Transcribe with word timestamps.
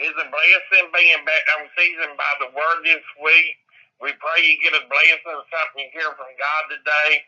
Is 0.00 0.16
a 0.16 0.24
blessing 0.32 0.88
being 0.96 1.22
back 1.28 1.44
on 1.60 1.68
season 1.76 2.16
by 2.16 2.32
the 2.40 2.48
word 2.56 2.80
this 2.82 3.04
week. 3.20 3.60
We 4.00 4.10
pray 4.16 4.40
you 4.40 4.56
get 4.64 4.72
a 4.72 4.88
blessing 4.88 5.20
something 5.52 5.78
you 5.84 5.92
hear 5.92 6.08
from 6.16 6.32
God 6.40 6.62
today. 6.72 7.20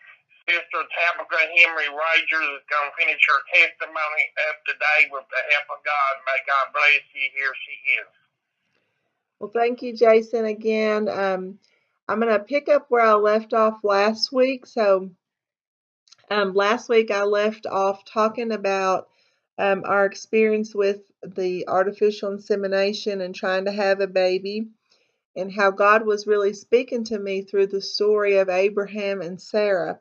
Sister 0.48 0.80
Tabitha 0.88 1.42
Henry 1.60 1.88
Rogers 1.92 2.48
is 2.56 2.64
going 2.72 2.88
to 2.88 2.96
finish 2.96 3.20
her 3.20 3.40
testimony 3.52 4.24
up 4.48 4.56
today 4.64 5.00
with 5.12 5.28
the 5.28 5.42
help 5.52 5.76
of 5.76 5.80
God. 5.84 6.12
May 6.24 6.40
God 6.48 6.66
bless 6.72 7.04
you. 7.12 7.26
Here 7.36 7.54
she 7.68 7.74
is. 8.00 8.10
Well, 9.40 9.52
thank 9.52 9.82
you, 9.82 9.92
Jason, 9.94 10.46
again. 10.46 11.08
Um, 11.08 11.58
I'm 12.08 12.20
going 12.20 12.32
to 12.32 12.40
pick 12.40 12.68
up 12.68 12.86
where 12.88 13.04
I 13.04 13.14
left 13.14 13.52
off 13.52 13.84
last 13.84 14.32
week. 14.32 14.66
So, 14.66 15.10
um, 16.30 16.54
last 16.54 16.88
week 16.88 17.10
I 17.10 17.24
left 17.24 17.66
off 17.66 18.04
talking 18.04 18.52
about 18.52 19.08
um, 19.58 19.82
our 19.86 20.04
experience 20.06 20.74
with 20.74 21.00
the 21.22 21.66
artificial 21.68 22.32
insemination 22.32 23.20
and 23.20 23.34
trying 23.34 23.66
to 23.66 23.72
have 23.72 24.00
a 24.00 24.06
baby, 24.06 24.68
and 25.36 25.52
how 25.52 25.70
God 25.70 26.06
was 26.06 26.26
really 26.26 26.52
speaking 26.52 27.04
to 27.04 27.18
me 27.18 27.42
through 27.42 27.68
the 27.68 27.80
story 27.80 28.36
of 28.38 28.48
Abraham 28.48 29.20
and 29.20 29.40
Sarah. 29.40 30.00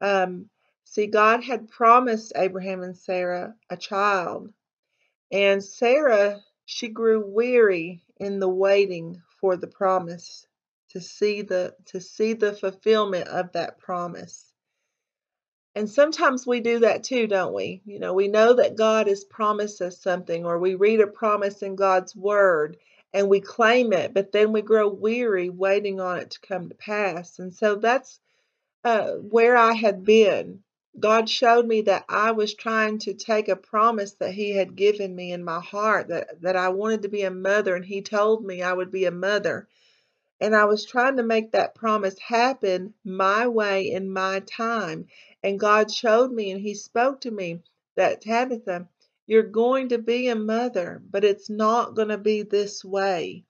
Um, 0.00 0.48
see, 0.84 1.06
God 1.06 1.42
had 1.42 1.68
promised 1.68 2.32
Abraham 2.36 2.82
and 2.82 2.96
Sarah 2.96 3.54
a 3.68 3.76
child, 3.76 4.52
and 5.32 5.62
Sarah 5.62 6.40
she 6.66 6.88
grew 6.88 7.24
weary 7.26 8.02
in 8.18 8.38
the 8.38 8.48
waiting 8.48 9.20
for 9.40 9.56
the 9.56 9.66
promise 9.66 10.46
to 10.90 11.00
see 11.00 11.42
the 11.42 11.74
to 11.86 12.00
see 12.00 12.34
the 12.34 12.52
fulfillment 12.52 13.28
of 13.28 13.52
that 13.52 13.78
promise. 13.78 14.49
And 15.74 15.88
sometimes 15.88 16.46
we 16.46 16.60
do 16.60 16.80
that 16.80 17.04
too, 17.04 17.26
don't 17.26 17.54
we? 17.54 17.82
You 17.84 18.00
know, 18.00 18.12
we 18.12 18.28
know 18.28 18.54
that 18.54 18.76
God 18.76 19.06
has 19.06 19.24
promised 19.24 19.80
us 19.80 19.98
something, 20.00 20.44
or 20.44 20.58
we 20.58 20.74
read 20.74 21.00
a 21.00 21.06
promise 21.06 21.62
in 21.62 21.76
God's 21.76 22.14
word 22.16 22.76
and 23.12 23.28
we 23.28 23.40
claim 23.40 23.92
it, 23.92 24.14
but 24.14 24.32
then 24.32 24.52
we 24.52 24.62
grow 24.62 24.88
weary 24.88 25.48
waiting 25.48 26.00
on 26.00 26.18
it 26.18 26.30
to 26.30 26.40
come 26.40 26.68
to 26.68 26.74
pass. 26.74 27.38
And 27.38 27.54
so 27.54 27.76
that's 27.76 28.20
uh, 28.84 29.12
where 29.12 29.56
I 29.56 29.72
had 29.72 30.04
been. 30.04 30.60
God 30.98 31.28
showed 31.28 31.66
me 31.66 31.82
that 31.82 32.04
I 32.08 32.32
was 32.32 32.54
trying 32.54 32.98
to 33.00 33.14
take 33.14 33.48
a 33.48 33.56
promise 33.56 34.14
that 34.14 34.32
He 34.32 34.50
had 34.50 34.76
given 34.76 35.14
me 35.14 35.32
in 35.32 35.44
my 35.44 35.60
heart 35.60 36.08
that, 36.08 36.40
that 36.42 36.56
I 36.56 36.70
wanted 36.70 37.02
to 37.02 37.08
be 37.08 37.22
a 37.22 37.30
mother, 37.30 37.76
and 37.76 37.84
He 37.84 38.02
told 38.02 38.44
me 38.44 38.62
I 38.62 38.72
would 38.72 38.90
be 38.90 39.04
a 39.04 39.12
mother. 39.12 39.68
And 40.40 40.56
I 40.56 40.64
was 40.64 40.84
trying 40.86 41.18
to 41.18 41.22
make 41.22 41.52
that 41.52 41.74
promise 41.74 42.18
happen 42.18 42.94
my 43.04 43.46
way 43.46 43.90
in 43.90 44.10
my 44.10 44.40
time. 44.40 45.06
And 45.42 45.60
God 45.60 45.90
showed 45.90 46.32
me 46.32 46.50
and 46.50 46.60
He 46.60 46.74
spoke 46.74 47.22
to 47.22 47.30
me 47.30 47.62
that 47.96 48.20
Tabitha, 48.22 48.88
you're 49.26 49.42
going 49.44 49.90
to 49.90 49.98
be 49.98 50.28
a 50.28 50.34
mother, 50.36 51.02
but 51.10 51.24
it's 51.24 51.50
not 51.50 51.94
going 51.94 52.08
to 52.08 52.18
be 52.18 52.42
this 52.42 52.84
way. 52.84 53.44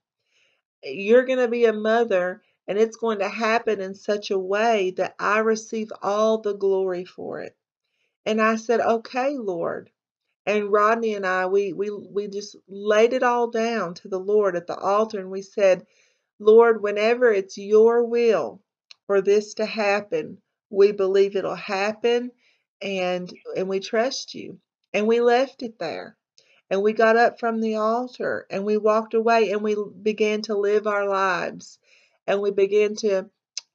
You're 0.84 1.24
going 1.24 1.38
to 1.38 1.48
be 1.48 1.66
a 1.66 1.72
mother, 1.72 2.42
and 2.68 2.78
it's 2.78 2.96
going 2.96 3.18
to 3.20 3.28
happen 3.28 3.80
in 3.80 3.94
such 3.94 4.30
a 4.30 4.38
way 4.38 4.92
that 4.92 5.14
I 5.18 5.40
receive 5.40 5.92
all 6.02 6.38
the 6.38 6.54
glory 6.54 7.04
for 7.04 7.40
it. 7.40 7.56
And 8.26 8.40
I 8.40 8.56
said, 8.56 8.80
Okay, 8.80 9.36
Lord. 9.36 9.90
And 10.46 10.72
Rodney 10.72 11.14
and 11.14 11.26
I, 11.26 11.46
we, 11.46 11.72
we, 11.72 11.90
we 11.90 12.28
just 12.28 12.56
laid 12.68 13.12
it 13.12 13.22
all 13.22 13.48
down 13.48 13.94
to 13.94 14.08
the 14.08 14.18
Lord 14.18 14.56
at 14.56 14.66
the 14.66 14.76
altar, 14.76 15.20
and 15.20 15.30
we 15.30 15.42
said, 15.42 15.86
Lord, 16.40 16.82
whenever 16.82 17.32
it's 17.32 17.58
your 17.58 18.04
will 18.04 18.60
for 19.06 19.20
this 19.22 19.54
to 19.54 19.66
happen, 19.66 20.38
we 20.70 20.92
believe 20.92 21.36
it'll 21.36 21.54
happen 21.54 22.30
and 22.80 23.32
and 23.56 23.68
we 23.68 23.80
trust 23.80 24.34
you. 24.34 24.58
And 24.92 25.06
we 25.06 25.20
left 25.20 25.62
it 25.62 25.78
there. 25.78 26.16
And 26.70 26.82
we 26.82 26.92
got 26.92 27.16
up 27.16 27.38
from 27.38 27.60
the 27.60 27.76
altar 27.76 28.46
and 28.50 28.64
we 28.64 28.76
walked 28.76 29.14
away 29.14 29.50
and 29.50 29.62
we 29.62 29.76
began 30.02 30.42
to 30.42 30.56
live 30.56 30.86
our 30.86 31.08
lives. 31.08 31.78
And 32.26 32.40
we 32.40 32.52
began 32.52 32.94
to 32.96 33.28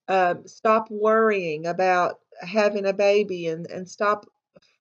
um, 0.07 0.47
stop 0.47 0.89
worrying 0.89 1.67
about 1.67 2.19
having 2.41 2.85
a 2.85 2.94
baby 2.94 3.47
and, 3.47 3.69
and 3.69 3.88
stop, 3.89 4.25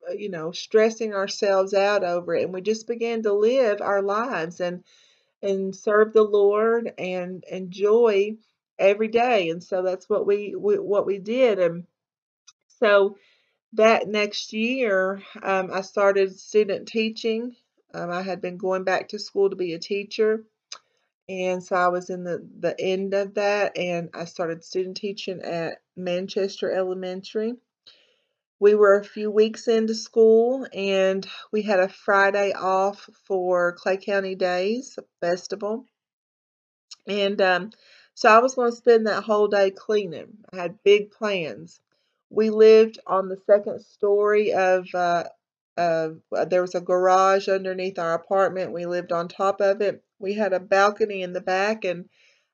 uh, 0.08 0.12
you 0.12 0.28
know, 0.28 0.52
stressing 0.52 1.12
ourselves 1.12 1.74
out 1.74 2.04
over 2.04 2.34
it. 2.34 2.44
And 2.44 2.52
we 2.52 2.60
just 2.60 2.86
began 2.86 3.22
to 3.22 3.32
live 3.32 3.80
our 3.80 4.02
lives. 4.02 4.60
And 4.60 4.84
and 5.44 5.76
serve 5.76 6.12
the 6.12 6.22
Lord 6.22 6.92
and 6.96 7.44
enjoy 7.50 8.36
every 8.78 9.08
day. 9.08 9.50
And 9.50 9.62
so 9.62 9.82
that's 9.82 10.08
what 10.08 10.26
we, 10.26 10.54
we 10.58 10.78
what 10.78 11.06
we 11.06 11.18
did. 11.18 11.58
And 11.58 11.84
so 12.80 13.16
that 13.74 14.08
next 14.08 14.52
year, 14.52 15.22
um, 15.42 15.70
I 15.72 15.80
started 15.80 16.38
student 16.38 16.88
teaching. 16.88 17.54
Um, 17.92 18.10
I 18.10 18.22
had 18.22 18.40
been 18.40 18.56
going 18.56 18.84
back 18.84 19.08
to 19.08 19.18
school 19.18 19.50
to 19.50 19.56
be 19.56 19.72
a 19.74 19.78
teacher. 19.78 20.44
And 21.28 21.62
so 21.62 21.76
I 21.76 21.88
was 21.88 22.10
in 22.10 22.24
the, 22.24 22.46
the 22.60 22.78
end 22.78 23.14
of 23.14 23.34
that, 23.34 23.78
and 23.78 24.10
I 24.12 24.26
started 24.26 24.62
student 24.62 24.98
teaching 24.98 25.40
at 25.40 25.78
Manchester 25.96 26.70
Elementary 26.70 27.54
we 28.64 28.74
were 28.74 28.98
a 28.98 29.04
few 29.04 29.30
weeks 29.30 29.68
into 29.68 29.94
school 29.94 30.66
and 30.72 31.26
we 31.52 31.60
had 31.60 31.80
a 31.80 31.88
Friday 31.88 32.52
off 32.52 33.08
for 33.26 33.72
Clay 33.72 33.96
County 33.96 34.34
Days 34.34 34.98
Festival. 35.20 35.84
And 37.06 37.40
um, 37.42 37.70
so 38.14 38.30
I 38.30 38.38
was 38.38 38.54
going 38.54 38.70
to 38.70 38.76
spend 38.76 39.06
that 39.06 39.24
whole 39.24 39.48
day 39.48 39.70
cleaning. 39.70 40.38
I 40.52 40.56
had 40.56 40.82
big 40.82 41.10
plans. 41.10 41.80
We 42.34 42.50
lived 42.50 42.98
on 43.06 43.28
the 43.28 43.38
second 43.46 43.80
story 43.80 44.52
of, 44.52 44.86
uh, 44.94 45.24
uh, 45.76 46.10
there 46.48 46.62
was 46.62 46.74
a 46.74 46.80
garage 46.80 47.48
underneath 47.48 47.98
our 47.98 48.14
apartment. 48.14 48.72
We 48.72 48.86
lived 48.86 49.12
on 49.12 49.28
top 49.28 49.60
of 49.60 49.80
it. 49.80 50.02
We 50.18 50.34
had 50.34 50.52
a 50.52 50.60
balcony 50.60 51.22
in 51.22 51.32
the 51.32 51.40
back 51.40 51.84
and 51.84 52.08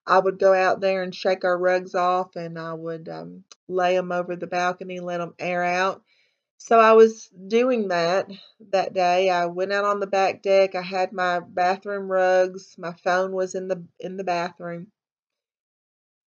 I 0.07 0.19
would 0.19 0.39
go 0.39 0.53
out 0.55 0.81
there 0.81 1.03
and 1.03 1.15
shake 1.15 1.45
our 1.45 1.59
rugs 1.59 1.95
off 1.95 2.37
and 2.37 2.59
I 2.59 2.75
would 2.75 3.09
um, 3.09 3.45
lay 3.69 3.95
them 3.95 4.13
over 4.13 4.37
the 4.37 4.47
balcony, 4.47 5.01
let 5.01 5.19
them 5.19 5.35
air 5.39 5.63
out. 5.63 6.03
So 6.59 6.79
I 6.79 6.93
was 6.93 7.29
doing 7.49 7.89
that 7.89 8.31
that 8.71 8.93
day. 8.93 9.31
I 9.31 9.47
went 9.47 9.73
out 9.73 9.85
on 9.87 10.01
the 10.01 10.07
back 10.07 10.43
deck. 10.43 10.75
I 10.75 10.83
had 10.83 11.13
my 11.13 11.41
bathroom 11.41 12.11
rugs. 12.11 12.75
My 12.79 12.93
phone 12.93 13.33
was 13.33 13.55
in 13.55 13.69
the 13.69 13.85
in 13.99 14.17
the 14.19 14.25
bathroom. 14.25 14.89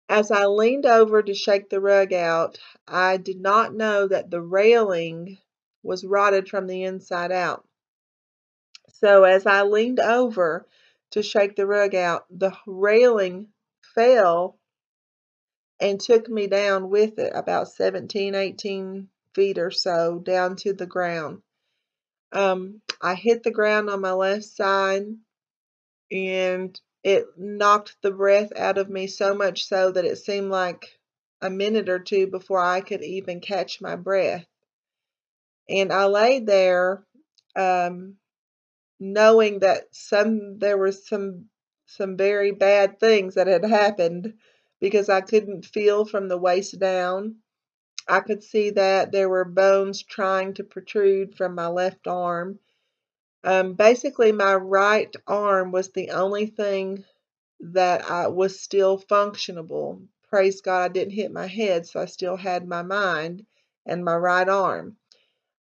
As 0.08 0.30
I 0.30 0.46
leaned 0.46 0.86
over 0.86 1.24
to 1.24 1.34
shake 1.34 1.70
the 1.70 1.82
rug 1.82 2.14
out, 2.14 2.60
I 2.88 3.18
did 3.18 3.40
not 3.42 3.74
know 3.74 4.08
that 4.08 4.30
the 4.30 4.42
railing 4.42 5.40
was 5.82 6.06
rotted 6.06 6.48
from 6.48 6.68
the 6.68 6.84
inside 6.84 7.32
out. 7.32 7.68
So 8.94 9.24
as 9.24 9.46
I 9.46 9.64
leaned 9.64 10.00
over 10.00 10.68
to 11.12 11.24
shake 11.24 11.56
the 11.56 11.66
rug 11.66 11.96
out, 11.96 12.26
the 12.30 12.56
railing 12.68 13.50
fell 13.94 14.60
and 15.80 16.00
took 16.00 16.30
me 16.30 16.48
down 16.48 16.90
with 16.90 17.20
it 17.20 17.32
about 17.36 17.70
17, 17.70 18.36
18 18.36 19.10
feet 19.34 19.58
or 19.58 19.72
so 19.72 20.20
down 20.20 20.56
to 20.58 20.74
the 20.74 20.86
ground. 20.86 21.42
Um, 22.32 22.82
I 23.02 23.16
hit 23.16 23.44
the 23.44 23.52
ground 23.52 23.90
on 23.90 24.02
my 24.02 24.14
left 24.14 24.46
side 24.46 25.06
and 26.12 26.80
it 27.06 27.28
knocked 27.38 27.96
the 28.02 28.10
breath 28.10 28.52
out 28.58 28.80
of 28.80 28.90
me 28.90 29.06
so 29.06 29.36
much 29.36 29.66
so 29.68 29.92
that 29.92 30.06
it 30.06 30.18
seemed 30.18 30.50
like 30.50 30.98
a 31.40 31.52
minute 31.52 31.88
or 31.88 32.00
two 32.00 32.26
before 32.26 32.60
I 32.60 32.82
could 32.82 33.04
even 33.04 33.42
catch 33.42 33.80
my 33.80 33.96
breath. 33.96 34.48
And 35.70 35.94
I 35.94 36.06
lay 36.08 36.40
there 36.40 37.06
um, 37.56 38.16
knowing 39.00 39.60
that 39.60 39.84
some 39.92 40.58
there 40.58 40.80
was 40.80 41.08
some 41.08 41.46
some 41.86 42.18
very 42.18 42.52
bad 42.52 43.00
things 43.00 43.36
that 43.36 43.46
had 43.46 43.64
happened 43.64 44.34
because 44.82 45.08
I 45.08 45.22
couldn't 45.22 45.64
feel 45.64 46.06
from 46.06 46.28
the 46.28 46.40
waist 46.40 46.80
down. 46.80 47.36
I 48.08 48.22
could 48.22 48.42
see 48.42 48.72
that 48.72 49.12
there 49.12 49.30
were 49.30 49.46
bones 49.46 50.02
trying 50.02 50.56
to 50.56 50.64
protrude 50.64 51.36
from 51.36 51.54
my 51.54 51.68
left 51.68 52.08
arm. 52.08 52.58
Um, 53.46 53.74
basically, 53.76 54.32
my 54.34 54.56
right 54.56 55.16
arm 55.28 55.72
was 55.72 55.92
the 55.92 56.12
only 56.12 56.47
thing 56.47 57.06
that 57.62 58.09
I 58.09 58.28
was 58.28 58.59
still 58.59 59.00
functionable. 59.00 60.06
Praise 60.30 60.62
God, 60.62 60.82
I 60.84 60.88
didn't 60.90 61.14
hit 61.14 61.32
my 61.32 61.47
head, 61.47 61.88
so 61.88 62.02
I 62.02 62.06
still 62.06 62.38
had 62.38 62.68
my 62.68 62.82
mind 62.82 63.46
and 63.86 64.03
my 64.03 64.16
right 64.16 64.50
arm. 64.50 64.97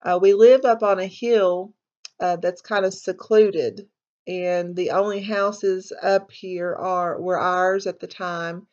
Uh, 0.03 0.19
we 0.21 0.33
live 0.33 0.65
up 0.65 0.83
on 0.83 0.99
a 0.99 1.07
hill 1.07 1.73
uh, 2.19 2.37
that's 2.37 2.61
kind 2.61 2.85
of 2.85 2.93
secluded, 2.93 3.87
and 4.27 4.75
the 4.75 4.91
only 4.91 5.21
houses 5.21 5.91
up 6.01 6.31
here 6.31 6.75
are 6.75 7.19
were 7.21 7.39
ours 7.39 7.87
at 7.87 7.99
the 7.99 8.07
time 8.07 8.67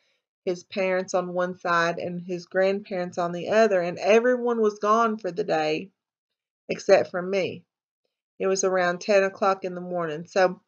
his 0.45 0.63
parents 0.63 1.13
on 1.13 1.33
one 1.33 1.57
side 1.57 1.99
and 1.99 2.21
his 2.21 2.45
grandparents 2.45 3.17
on 3.17 3.31
the 3.31 3.49
other 3.49 3.81
and 3.81 3.99
everyone 3.99 4.61
was 4.61 4.79
gone 4.79 5.17
for 5.17 5.31
the 5.31 5.43
day 5.43 5.91
except 6.69 7.11
for 7.11 7.21
me 7.21 7.63
it 8.39 8.47
was 8.47 8.63
around 8.63 9.01
10 9.01 9.23
o'clock 9.23 9.63
in 9.63 9.75
the 9.75 9.81
morning 9.81 10.25
so 10.25 10.59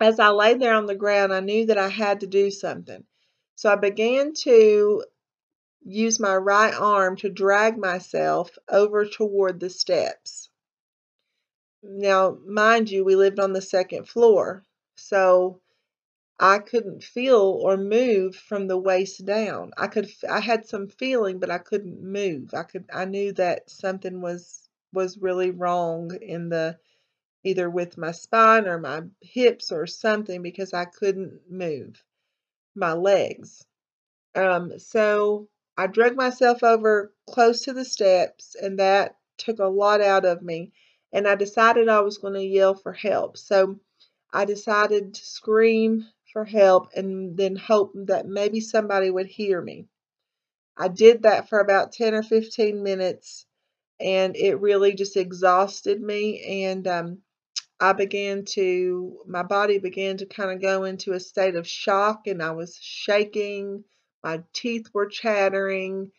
as 0.00 0.18
i 0.18 0.28
lay 0.30 0.54
there 0.54 0.74
on 0.74 0.86
the 0.86 0.94
ground 0.94 1.32
i 1.32 1.40
knew 1.40 1.66
that 1.66 1.78
i 1.78 1.88
had 1.88 2.20
to 2.20 2.26
do 2.26 2.50
something 2.50 3.04
so 3.54 3.70
i 3.70 3.76
began 3.76 4.32
to 4.32 5.04
use 5.84 6.20
my 6.20 6.34
right 6.34 6.74
arm 6.74 7.16
to 7.16 7.30
drag 7.30 7.78
myself 7.78 8.50
over 8.68 9.06
toward 9.06 9.60
the 9.60 9.70
steps 9.70 10.50
now, 11.82 12.36
mind 12.44 12.90
you, 12.90 13.04
we 13.04 13.16
lived 13.16 13.40
on 13.40 13.52
the 13.54 13.62
second 13.62 14.06
floor. 14.06 14.64
So 14.96 15.60
I 16.38 16.58
couldn't 16.58 17.02
feel 17.04 17.40
or 17.40 17.76
move 17.76 18.36
from 18.36 18.66
the 18.68 18.78
waist 18.78 19.24
down. 19.24 19.72
I 19.78 19.86
could 19.86 20.10
I 20.28 20.40
had 20.40 20.66
some 20.66 20.88
feeling 20.88 21.38
but 21.38 21.50
I 21.50 21.58
couldn't 21.58 22.02
move. 22.02 22.54
I 22.54 22.64
could 22.64 22.84
I 22.92 23.06
knew 23.06 23.32
that 23.34 23.70
something 23.70 24.20
was 24.20 24.59
was 24.92 25.18
really 25.18 25.50
wrong 25.50 26.16
in 26.20 26.48
the 26.48 26.78
either 27.42 27.70
with 27.70 27.96
my 27.96 28.12
spine 28.12 28.66
or 28.66 28.78
my 28.78 29.02
hips 29.22 29.72
or 29.72 29.86
something 29.86 30.42
because 30.42 30.74
I 30.74 30.84
couldn't 30.84 31.40
move 31.48 32.02
my 32.74 32.92
legs. 32.92 33.64
Um, 34.34 34.78
so 34.78 35.48
I 35.76 35.86
dragged 35.86 36.16
myself 36.16 36.62
over 36.62 37.14
close 37.28 37.62
to 37.62 37.72
the 37.72 37.84
steps, 37.84 38.54
and 38.60 38.78
that 38.78 39.16
took 39.38 39.58
a 39.58 39.64
lot 39.64 40.00
out 40.00 40.24
of 40.24 40.42
me. 40.42 40.72
And 41.12 41.26
I 41.26 41.34
decided 41.34 41.88
I 41.88 42.00
was 42.00 42.18
going 42.18 42.34
to 42.34 42.44
yell 42.44 42.74
for 42.74 42.92
help. 42.92 43.36
So 43.36 43.80
I 44.32 44.44
decided 44.44 45.14
to 45.14 45.26
scream 45.26 46.06
for 46.32 46.44
help 46.44 46.90
and 46.94 47.36
then 47.36 47.56
hope 47.56 47.92
that 47.94 48.26
maybe 48.26 48.60
somebody 48.60 49.10
would 49.10 49.26
hear 49.26 49.60
me. 49.60 49.88
I 50.76 50.88
did 50.88 51.22
that 51.22 51.48
for 51.48 51.58
about 51.58 51.92
10 51.92 52.14
or 52.14 52.22
15 52.22 52.82
minutes, 52.82 53.46
and 54.00 54.36
it 54.36 54.60
really 54.60 54.94
just 54.94 55.16
exhausted 55.16 56.00
me. 56.00 56.64
And 56.64 56.86
um, 56.86 57.18
I 57.80 57.92
began 57.92 58.44
to, 58.46 59.18
my 59.26 59.42
body 59.42 59.78
began 59.78 60.16
to 60.18 60.26
kind 60.26 60.50
of 60.50 60.60
go 60.60 60.84
into 60.84 61.12
a 61.12 61.20
state 61.20 61.56
of 61.56 61.66
shock, 61.66 62.26
and 62.26 62.42
I 62.42 62.52
was 62.52 62.78
shaking 62.80 63.84
my 64.22 64.42
teeth 64.52 64.88
were 64.92 65.06
chattering, 65.06 66.12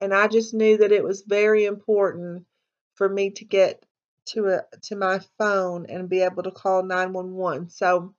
and 0.00 0.14
I 0.14 0.28
just 0.28 0.54
knew 0.54 0.76
that 0.78 0.92
it 0.92 1.02
was 1.02 1.22
very 1.22 1.64
important 1.64 2.46
for 2.94 3.08
me 3.08 3.30
to 3.30 3.44
get 3.44 3.84
to 4.26 4.46
a 4.48 4.62
to 4.82 4.96
my 4.96 5.20
phone 5.38 5.86
and 5.86 6.08
be 6.08 6.20
able 6.20 6.42
to 6.44 6.50
call 6.50 6.82
911. 6.82 7.70
So 7.70 8.14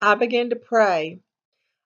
I 0.00 0.14
began 0.14 0.50
to 0.50 0.56
pray. 0.56 1.20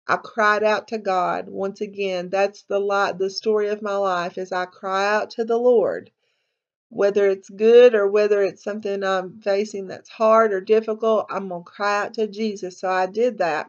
I 0.07 0.17
cried 0.19 0.63
out 0.63 0.89
to 0.89 0.99
God. 0.99 1.49
Once 1.49 1.81
again, 1.81 2.29
that's 2.29 2.63
the 2.65 2.79
lot 2.79 3.19
the 3.19 3.31
story 3.31 3.69
of 3.69 3.81
my 3.81 3.97
life 3.97 4.37
is 4.37 4.53
I 4.53 4.67
cry 4.67 5.15
out 5.15 5.31
to 5.31 5.45
the 5.45 5.57
Lord. 5.57 6.11
Whether 6.91 7.29
it's 7.31 7.49
good 7.49 7.95
or 7.95 8.07
whether 8.09 8.43
it's 8.43 8.63
something 8.63 9.03
I'm 9.03 9.41
facing 9.41 9.87
that's 9.87 10.11
hard 10.11 10.53
or 10.53 10.61
difficult, 10.61 11.27
I'm 11.31 11.49
going 11.49 11.65
to 11.65 11.71
cry 11.71 12.03
out 12.05 12.15
to 12.15 12.27
Jesus. 12.27 12.79
So 12.79 12.89
I 12.89 13.07
did 13.07 13.39
that. 13.39 13.67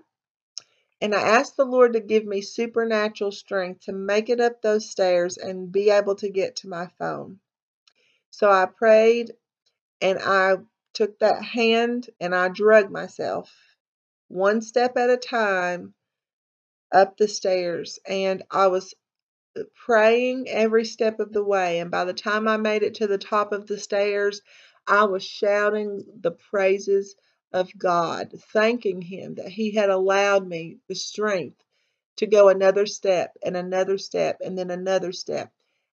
And 0.99 1.15
I 1.15 1.21
asked 1.21 1.55
the 1.55 1.65
Lord 1.65 1.93
to 1.93 2.01
give 2.01 2.25
me 2.25 2.41
supernatural 2.41 3.31
strength 3.31 3.85
to 3.85 3.93
make 3.93 4.29
it 4.29 4.41
up 4.41 4.61
those 4.61 4.89
stairs 4.89 5.37
and 5.37 5.71
be 5.71 5.89
able 5.89 6.15
to 6.15 6.29
get 6.29 6.57
to 6.57 6.69
my 6.69 6.87
phone. 6.99 7.39
So 8.29 8.49
I 8.49 8.65
prayed 8.65 9.33
and 10.01 10.19
I 10.19 10.57
took 10.93 11.19
that 11.19 11.43
hand 11.43 12.09
and 12.19 12.35
I 12.35 12.49
drug 12.49 12.91
myself 12.91 13.53
one 14.27 14.61
step 14.61 14.97
at 14.97 15.09
a 15.09 15.17
time 15.17 15.93
up 16.91 17.17
the 17.17 17.27
stairs. 17.27 17.99
And 18.07 18.43
I 18.51 18.67
was 18.67 18.93
uh, 19.57 19.63
praying 19.85 20.49
every 20.49 20.85
step 20.85 21.19
of 21.19 21.33
the 21.33 21.43
way. 21.43 21.79
And 21.79 21.91
by 21.91 22.05
the 22.05 22.13
time 22.13 22.47
I 22.47 22.57
made 22.57 22.83
it 22.83 22.95
to 22.95 23.07
the 23.07 23.17
top 23.17 23.51
of 23.51 23.67
the 23.67 23.79
stairs, 23.79 24.41
I 24.87 25.05
was 25.05 25.23
shouting 25.23 26.03
the 26.21 26.31
praises 26.31 27.15
of 27.51 27.69
God, 27.77 28.33
thanking 28.53 29.01
Him 29.01 29.35
that 29.35 29.49
He 29.49 29.71
had 29.71 29.89
allowed 29.89 30.47
me 30.47 30.77
the 30.87 30.95
strength 30.95 31.63
to 32.17 32.27
go 32.27 32.49
another 32.49 32.85
step 32.85 33.37
and 33.43 33.57
another 33.57 33.97
step 33.97 34.37
and 34.43 34.57
then 34.57 34.71
another 34.71 35.11
step. 35.11 35.51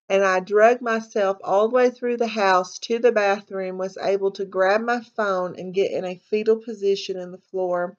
And 0.09 0.25
I 0.25 0.41
dragged 0.41 0.83
myself 0.83 1.39
all 1.43 1.69
the 1.69 1.75
way 1.75 1.91
through 1.91 2.19
the 2.19 2.27
house 2.27 2.79
to 2.81 2.99
the 2.99 3.12
bathroom, 3.12 3.79
was 3.79 3.97
able 3.97 4.31
to 4.33 4.44
grab 4.44 4.83
my 4.83 5.00
phone 5.17 5.59
and 5.59 5.75
get 5.75 5.91
in 5.91 6.05
a 6.05 6.21
fetal 6.31 6.56
position 6.56 7.17
in 7.17 7.33
the 7.33 7.39
floor 7.39 7.97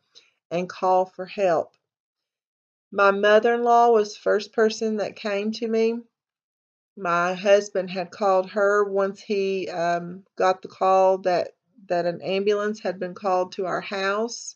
and 0.52 0.70
call 0.70 1.06
for 1.06 1.26
help. 1.26 1.76
My 2.96 3.10
mother 3.10 3.56
in 3.56 3.64
law 3.64 3.90
was 3.90 4.14
the 4.14 4.20
first 4.20 4.54
person 4.54 4.98
that 4.98 5.16
came 5.16 5.52
to 5.54 5.68
me. 5.68 5.96
My 6.96 7.34
husband 7.34 7.90
had 7.90 8.12
called 8.12 8.52
her 8.52 8.84
once 8.84 9.20
he 9.20 9.68
um, 9.68 10.26
got 10.36 10.62
the 10.62 10.68
call 10.68 11.18
that 11.20 11.56
that 11.88 12.06
an 12.06 12.22
ambulance 12.22 12.82
had 12.82 13.00
been 13.00 13.16
called 13.16 13.54
to 13.54 13.66
our 13.66 13.82
house. 13.82 14.56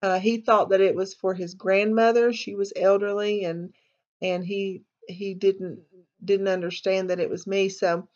Uh, 0.00 0.20
he 0.20 0.38
thought 0.38 0.68
that 0.68 0.80
it 0.80 0.94
was 0.94 1.14
for 1.14 1.34
his 1.34 1.54
grandmother. 1.54 2.32
She 2.32 2.54
was 2.54 2.72
elderly, 2.76 3.42
and 3.42 3.74
and 4.22 4.44
he 4.44 4.84
he 5.08 5.34
didn't 5.34 5.80
didn't 6.24 6.46
understand 6.46 7.10
that 7.10 7.18
it 7.18 7.28
was 7.28 7.44
me. 7.44 7.70
So 7.70 8.08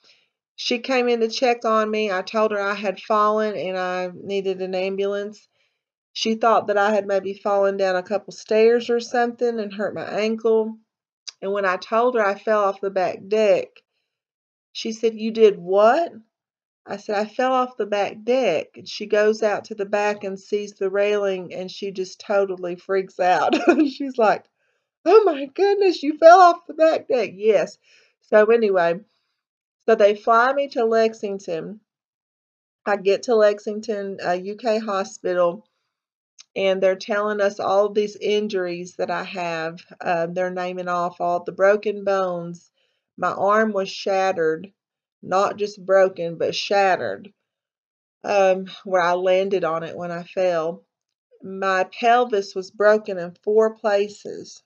she 0.55 0.79
came 0.79 1.09
in 1.09 1.19
to 1.19 1.29
check 1.29 1.65
on 1.65 1.91
me. 1.91 2.13
I 2.13 2.23
told 2.23 2.53
her 2.53 2.61
I 2.61 2.75
had 2.75 3.01
fallen 3.01 3.57
and 3.57 3.77
I 3.77 4.13
needed 4.15 4.63
an 4.63 4.77
ambulance. 4.77 5.49
She 6.15 6.35
thought 6.35 6.67
that 6.67 6.77
I 6.77 6.93
had 6.93 7.07
maybe 7.07 7.33
fallen 7.33 7.77
down 7.77 7.97
a 7.97 8.03
couple 8.03 8.33
stairs 8.33 8.91
or 8.91 9.01
something 9.01 9.59
and 9.59 9.73
hurt 9.73 9.95
my 9.95 10.05
ankle. 10.05 10.79
And 11.41 11.53
when 11.53 11.65
I 11.65 11.77
told 11.77 12.15
her 12.15 12.25
I 12.25 12.39
fell 12.39 12.65
off 12.65 12.81
the 12.81 12.91
back 12.91 13.27
deck, 13.29 13.83
she 14.73 14.93
said, 14.93 15.15
You 15.15 15.31
did 15.31 15.59
what? 15.59 16.13
I 16.85 16.97
said, 16.97 17.17
I 17.17 17.25
fell 17.27 17.53
off 17.53 17.77
the 17.77 17.87
back 17.87 18.23
deck. 18.25 18.77
And 18.77 18.89
she 18.89 19.07
goes 19.07 19.43
out 19.43 19.65
to 19.67 19.75
the 19.75 19.87
back 19.87 20.23
and 20.25 20.39
sees 20.39 20.75
the 20.75 20.91
railing 20.91 21.55
and 21.55 21.71
she 21.71 21.91
just 21.91 22.21
totally 22.21 22.77
freaks 22.77 23.19
out. 23.19 23.55
She's 23.89 24.19
like, 24.19 24.45
Oh 25.05 25.25
my 25.25 25.47
goodness, 25.47 26.03
you 26.03 26.19
fell 26.19 26.41
off 26.41 26.67
the 26.67 26.75
back 26.75 27.09
deck. 27.09 27.31
Yes. 27.35 27.79
So, 28.21 28.45
anyway, 28.47 29.01
so 29.87 29.95
they 29.95 30.15
fly 30.15 30.53
me 30.53 30.69
to 30.69 30.85
Lexington. 30.85 31.81
I 32.87 32.97
get 32.97 33.25
to 33.25 33.35
Lexington, 33.35 34.19
uh, 34.25 34.31
a 34.31 34.53
UK 34.53 34.83
hospital, 34.83 35.67
and 36.55 36.83
they're 36.83 36.97
telling 36.97 37.41
us 37.41 37.61
all 37.61 37.89
these 37.89 38.17
injuries 38.17 38.97
that 38.97 39.11
I 39.11 39.25
have. 39.25 39.81
Um, 40.01 40.35
they're 40.35 40.51
naming 40.51 40.89
off 40.89 41.21
all 41.21 41.43
the 41.45 41.53
broken 41.53 42.05
bones. 42.05 42.71
My 43.17 43.33
arm 43.33 43.73
was 43.73 43.89
shattered 43.89 44.73
not 45.23 45.57
just 45.57 45.85
broken, 45.85 46.37
but 46.37 46.55
shattered, 46.55 47.33
um, 48.25 48.67
where 48.85 49.01
I 49.03 49.13
landed 49.15 49.65
on 49.65 49.85
it 49.85 49.97
when 49.97 50.11
I 50.11 50.25
fell. 50.25 50.85
My 51.43 51.85
pelvis 51.85 52.55
was 52.55 52.71
broken 52.71 53.19
in 53.19 53.37
four 53.43 53.75
places. 53.77 54.63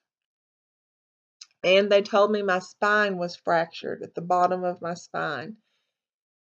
And 1.63 1.91
they 1.91 2.03
told 2.03 2.31
me 2.31 2.43
my 2.43 2.61
spine 2.61 3.19
was 3.19 3.37
fractured 3.37 4.03
at 4.03 4.15
the 4.15 4.21
bottom 4.23 4.65
of 4.65 4.81
my 4.81 4.95
spine. 4.95 5.57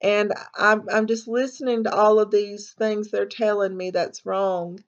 And 0.00 0.32
I'm, 0.54 0.88
I'm 0.90 1.06
just 1.06 1.26
listening 1.26 1.84
to 1.84 1.94
all 1.94 2.20
of 2.20 2.30
these 2.30 2.72
things 2.78 3.10
they're 3.10 3.26
telling 3.26 3.76
me 3.76 3.90
that's 3.90 4.24
wrong. 4.24 4.78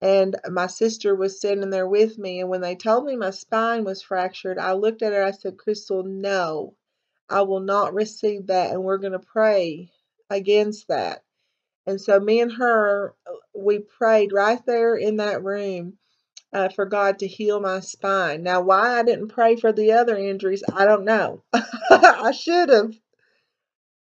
And 0.00 0.36
my 0.50 0.68
sister 0.68 1.14
was 1.14 1.40
sitting 1.40 1.70
there 1.70 1.88
with 1.88 2.18
me. 2.18 2.40
And 2.40 2.48
when 2.48 2.60
they 2.60 2.76
told 2.76 3.04
me 3.04 3.16
my 3.16 3.30
spine 3.30 3.84
was 3.84 4.02
fractured, 4.02 4.58
I 4.58 4.72
looked 4.72 5.02
at 5.02 5.12
her. 5.12 5.24
I 5.24 5.32
said, 5.32 5.58
Crystal, 5.58 6.04
no. 6.04 6.74
I 7.28 7.42
will 7.42 7.60
not 7.60 7.94
receive 7.94 8.46
that. 8.46 8.70
And 8.70 8.84
we're 8.84 8.98
going 8.98 9.12
to 9.12 9.18
pray 9.18 9.90
against 10.30 10.88
that. 10.88 11.24
And 11.86 12.00
so, 12.00 12.20
me 12.20 12.40
and 12.40 12.52
her, 12.52 13.14
uh, 13.26 13.32
we 13.54 13.78
prayed 13.78 14.32
right 14.32 14.64
there 14.66 14.94
in 14.94 15.16
that 15.16 15.42
room 15.42 15.98
uh, 16.52 16.68
for 16.68 16.84
God 16.84 17.18
to 17.20 17.26
heal 17.26 17.60
my 17.60 17.80
spine. 17.80 18.42
Now, 18.42 18.60
why 18.60 18.98
I 18.98 19.02
didn't 19.02 19.28
pray 19.28 19.56
for 19.56 19.72
the 19.72 19.92
other 19.92 20.16
injuries, 20.16 20.62
I 20.72 20.84
don't 20.84 21.04
know. 21.04 21.42
I 21.90 22.32
should 22.32 22.68
have. 22.68 22.94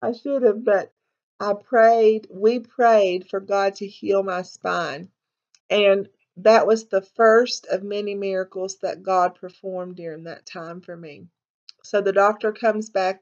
I 0.02 0.12
should 0.12 0.42
have, 0.42 0.64
but 0.64 0.92
I 1.38 1.54
prayed, 1.54 2.26
we 2.30 2.60
prayed 2.60 3.28
for 3.28 3.40
God 3.40 3.74
to 3.76 3.86
heal 3.86 4.22
my 4.22 4.42
spine. 4.42 5.10
And 5.70 6.08
that 6.38 6.66
was 6.66 6.86
the 6.86 7.02
first 7.02 7.66
of 7.66 7.82
many 7.82 8.14
miracles 8.14 8.78
that 8.82 9.02
God 9.02 9.34
performed 9.36 9.96
during 9.96 10.24
that 10.24 10.46
time 10.46 10.80
for 10.80 10.96
me. 10.96 11.26
So 11.82 12.00
the 12.00 12.12
doctor 12.12 12.52
comes 12.52 12.90
back 12.90 13.20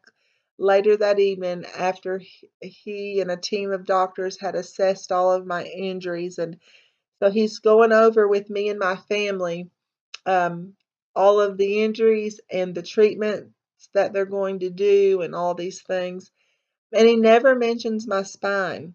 later 0.59 0.97
that 0.97 1.21
evening 1.21 1.65
after 1.77 2.21
he 2.61 3.21
and 3.21 3.31
a 3.31 3.37
team 3.37 3.73
of 3.73 3.87
doctors 3.87 4.41
had 4.41 4.57
assessed 4.57 5.13
all 5.13 5.33
of 5.33 5.47
my 5.47 5.65
injuries. 5.65 6.39
And 6.39 6.59
so 7.21 7.31
he's 7.31 7.59
going 7.61 7.93
over 7.93 8.27
with 8.27 8.51
me 8.51 8.69
and 8.69 8.79
my 8.79 8.97
family 8.97 9.71
um, 10.27 10.75
all 11.15 11.41
of 11.41 11.57
the 11.57 11.83
injuries 11.83 12.41
and 12.51 12.75
the 12.75 12.83
treatments 12.83 13.51
that 13.95 14.13
they're 14.13 14.27
going 14.27 14.61
to 14.61 14.71
do 14.71 15.23
and 15.23 15.35
all 15.35 15.55
these 15.55 15.83
things. 15.83 16.31
And 16.93 17.09
he 17.09 17.17
never 17.17 17.55
mentions 17.55 18.07
my 18.07 18.23
spine. 18.23 18.95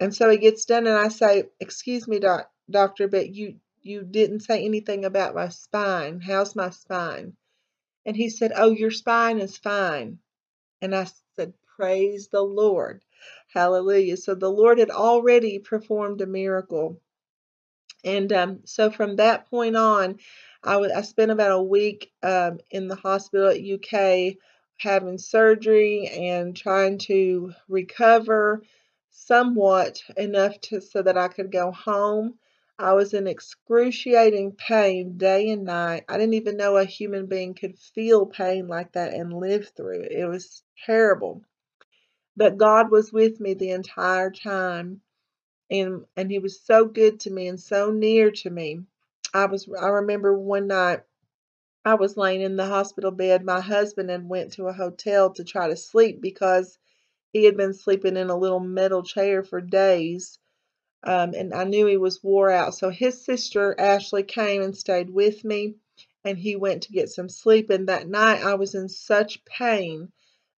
And 0.00 0.14
so 0.14 0.28
he 0.30 0.38
gets 0.38 0.64
done 0.64 0.86
and 0.86 0.96
I 0.96 1.08
say, 1.08 1.44
Excuse 1.60 2.06
me, 2.06 2.18
doc, 2.18 2.50
doctor, 2.70 3.08
but 3.08 3.34
you, 3.34 3.56
you 3.82 4.02
didn't 4.04 4.40
say 4.40 4.64
anything 4.64 5.04
about 5.04 5.34
my 5.34 5.48
spine. 5.50 6.20
How's 6.20 6.56
my 6.56 6.70
spine? 6.70 7.34
And 8.06 8.16
he 8.16 8.30
said, 8.30 8.52
Oh, 8.56 8.70
your 8.70 8.90
spine 8.92 9.38
is 9.40 9.56
fine. 9.58 10.18
And 10.82 10.94
I 10.94 11.06
said, 11.38 11.54
Praise 11.76 12.28
the 12.28 12.42
Lord. 12.42 13.02
Hallelujah. 13.54 14.16
So 14.18 14.34
the 14.34 14.50
Lord 14.50 14.78
had 14.78 14.90
already 14.90 15.58
performed 15.60 16.20
a 16.22 16.26
miracle. 16.26 17.00
And 18.04 18.32
um, 18.32 18.60
so 18.64 18.90
from 18.90 19.16
that 19.16 19.50
point 19.50 19.76
on, 19.76 20.18
I, 20.64 20.74
w- 20.74 20.92
I 20.94 21.02
spent 21.02 21.30
about 21.30 21.52
a 21.52 21.62
week 21.62 22.12
um, 22.22 22.60
in 22.70 22.88
the 22.88 22.96
hospital 22.96 23.48
at 23.48 23.58
UK 23.64 24.36
having 24.78 25.18
surgery 25.18 26.08
and 26.08 26.56
trying 26.56 26.98
to 26.98 27.52
recover 27.68 28.62
somewhat 29.10 30.00
enough 30.16 30.60
to 30.62 30.80
so 30.80 31.02
that 31.02 31.18
I 31.18 31.28
could 31.28 31.52
go 31.52 31.72
home. 31.72 32.34
I 32.80 32.92
was 32.92 33.12
in 33.12 33.26
excruciating 33.26 34.52
pain 34.52 35.18
day 35.18 35.50
and 35.50 35.64
night. 35.64 36.04
I 36.08 36.16
didn't 36.16 36.34
even 36.34 36.56
know 36.56 36.76
a 36.76 36.84
human 36.84 37.26
being 37.26 37.54
could 37.54 37.76
feel 37.78 38.26
pain 38.26 38.68
like 38.68 38.92
that 38.92 39.14
and 39.14 39.32
live 39.32 39.70
through 39.70 40.02
it. 40.02 40.12
It 40.12 40.26
was 40.26 40.62
terrible. 40.86 41.42
But 42.36 42.56
God 42.58 42.90
was 42.90 43.12
with 43.12 43.40
me 43.40 43.54
the 43.54 43.70
entire 43.72 44.30
time. 44.30 45.02
And 45.70 46.06
and 46.16 46.30
he 46.30 46.38
was 46.38 46.60
so 46.60 46.86
good 46.86 47.20
to 47.20 47.30
me 47.30 47.48
and 47.48 47.60
so 47.60 47.90
near 47.90 48.30
to 48.30 48.50
me. 48.50 48.82
I 49.34 49.46
was 49.46 49.68
I 49.68 49.88
remember 49.88 50.38
one 50.38 50.68
night 50.68 51.02
I 51.84 51.94
was 51.94 52.16
laying 52.16 52.42
in 52.42 52.56
the 52.56 52.66
hospital 52.66 53.10
bed. 53.10 53.44
My 53.44 53.60
husband 53.60 54.10
had 54.10 54.28
went 54.28 54.52
to 54.54 54.66
a 54.68 54.72
hotel 54.72 55.32
to 55.34 55.44
try 55.44 55.68
to 55.68 55.76
sleep 55.76 56.20
because 56.20 56.78
he 57.32 57.44
had 57.44 57.56
been 57.56 57.74
sleeping 57.74 58.16
in 58.16 58.30
a 58.30 58.38
little 58.38 58.60
metal 58.60 59.02
chair 59.02 59.42
for 59.42 59.60
days. 59.60 60.38
Um, 61.04 61.34
and 61.34 61.54
I 61.54 61.64
knew 61.64 61.86
he 61.86 61.96
was 61.96 62.22
wore 62.22 62.50
out. 62.50 62.74
So 62.74 62.90
his 62.90 63.24
sister 63.24 63.74
Ashley 63.78 64.22
came 64.24 64.62
and 64.62 64.76
stayed 64.76 65.10
with 65.10 65.44
me, 65.44 65.74
and 66.24 66.36
he 66.38 66.56
went 66.56 66.82
to 66.82 66.92
get 66.92 67.08
some 67.08 67.28
sleep. 67.28 67.70
And 67.70 67.88
that 67.88 68.08
night 68.08 68.42
I 68.42 68.54
was 68.54 68.74
in 68.74 68.88
such 68.88 69.44
pain. 69.44 70.10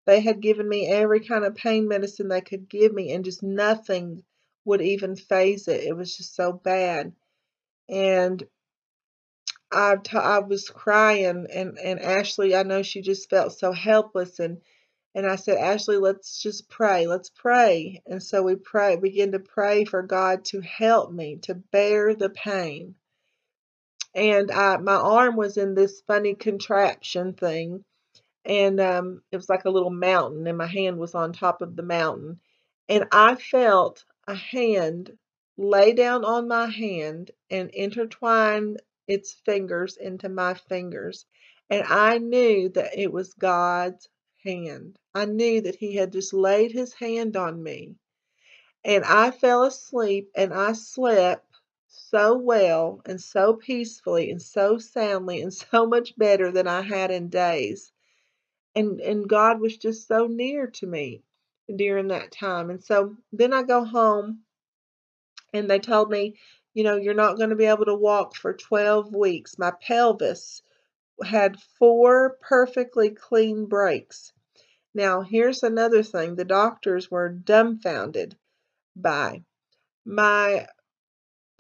They 0.06 0.20
had 0.20 0.40
given 0.40 0.68
me 0.68 0.88
every 0.88 1.20
kind 1.20 1.44
of 1.44 1.54
pain 1.54 1.86
medicine 1.88 2.28
they 2.28 2.40
could 2.40 2.68
give 2.68 2.92
me, 2.92 3.12
and 3.12 3.24
just 3.24 3.42
nothing 3.42 4.22
would 4.64 4.80
even 4.82 5.16
phase 5.16 5.68
it. 5.68 5.84
It 5.84 5.96
was 5.96 6.16
just 6.16 6.34
so 6.34 6.52
bad. 6.52 7.12
And 7.88 8.42
I, 9.72 9.96
t- 9.96 10.16
I 10.16 10.40
was 10.40 10.68
crying 10.68 11.46
and, 11.52 11.78
and 11.78 12.00
Ashley, 12.00 12.56
I 12.56 12.62
know 12.62 12.82
she 12.82 13.02
just 13.02 13.30
felt 13.30 13.58
so 13.58 13.72
helpless 13.72 14.40
and 14.40 14.58
and 15.14 15.26
I 15.26 15.36
said, 15.36 15.58
Ashley, 15.58 15.96
let's 15.96 16.40
just 16.40 16.68
pray. 16.68 17.06
Let's 17.06 17.30
pray. 17.30 18.00
And 18.06 18.22
so 18.22 18.42
we 18.42 18.54
pray, 18.54 18.96
begin 18.96 19.32
to 19.32 19.40
pray 19.40 19.84
for 19.84 20.02
God 20.02 20.44
to 20.46 20.60
help 20.60 21.12
me 21.12 21.36
to 21.42 21.54
bear 21.54 22.14
the 22.14 22.30
pain. 22.30 22.94
And 24.14 24.50
I, 24.50 24.76
my 24.76 24.94
arm 24.94 25.36
was 25.36 25.56
in 25.56 25.74
this 25.74 26.02
funny 26.06 26.34
contraption 26.34 27.34
thing, 27.34 27.84
and 28.44 28.80
um, 28.80 29.22
it 29.30 29.36
was 29.36 29.48
like 29.48 29.64
a 29.64 29.70
little 29.70 29.90
mountain, 29.90 30.46
and 30.46 30.58
my 30.58 30.66
hand 30.66 30.98
was 30.98 31.14
on 31.14 31.32
top 31.32 31.62
of 31.62 31.76
the 31.76 31.82
mountain. 31.82 32.40
And 32.88 33.06
I 33.12 33.36
felt 33.36 34.04
a 34.26 34.34
hand 34.34 35.16
lay 35.56 35.92
down 35.92 36.24
on 36.24 36.48
my 36.48 36.66
hand 36.66 37.30
and 37.50 37.70
intertwine 37.70 38.76
its 39.06 39.34
fingers 39.44 39.96
into 39.96 40.28
my 40.28 40.54
fingers. 40.54 41.26
And 41.68 41.84
I 41.86 42.18
knew 42.18 42.68
that 42.70 42.98
it 42.98 43.12
was 43.12 43.34
God's 43.34 44.08
hand. 44.44 44.98
I 45.14 45.24
knew 45.24 45.60
that 45.62 45.76
He 45.76 45.96
had 45.96 46.12
just 46.12 46.32
laid 46.32 46.72
His 46.72 46.92
hand 46.94 47.36
on 47.36 47.62
me. 47.62 47.96
And 48.84 49.04
I 49.04 49.30
fell 49.30 49.64
asleep 49.64 50.30
and 50.34 50.54
I 50.54 50.72
slept 50.72 51.46
so 51.88 52.36
well 52.38 53.02
and 53.04 53.20
so 53.20 53.54
peacefully 53.54 54.30
and 54.30 54.40
so 54.40 54.78
soundly 54.78 55.42
and 55.42 55.52
so 55.72 55.86
much 55.86 56.16
better 56.16 56.50
than 56.50 56.66
I 56.66 56.82
had 56.82 57.10
in 57.10 57.28
days. 57.28 57.92
And 58.74 59.00
and 59.00 59.28
God 59.28 59.60
was 59.60 59.76
just 59.76 60.06
so 60.06 60.26
near 60.26 60.68
to 60.68 60.86
me 60.86 61.22
during 61.74 62.08
that 62.08 62.32
time. 62.32 62.70
And 62.70 62.82
so 62.82 63.16
then 63.32 63.52
I 63.52 63.62
go 63.62 63.84
home 63.84 64.44
and 65.52 65.68
they 65.68 65.78
told 65.78 66.10
me, 66.10 66.36
you 66.74 66.84
know, 66.84 66.96
you're 66.96 67.14
not 67.14 67.36
going 67.36 67.50
to 67.50 67.56
be 67.56 67.64
able 67.64 67.84
to 67.86 67.94
walk 67.94 68.36
for 68.36 68.52
12 68.54 69.14
weeks. 69.14 69.58
My 69.58 69.72
pelvis 69.82 70.62
had 71.24 71.60
four 71.78 72.38
perfectly 72.40 73.10
clean 73.10 73.66
breaks. 73.66 74.32
Now, 74.92 75.20
here's 75.20 75.62
another 75.62 76.02
thing 76.02 76.34
the 76.34 76.44
doctors 76.44 77.08
were 77.12 77.28
dumbfounded 77.28 78.36
by. 78.96 79.44
My 80.04 80.66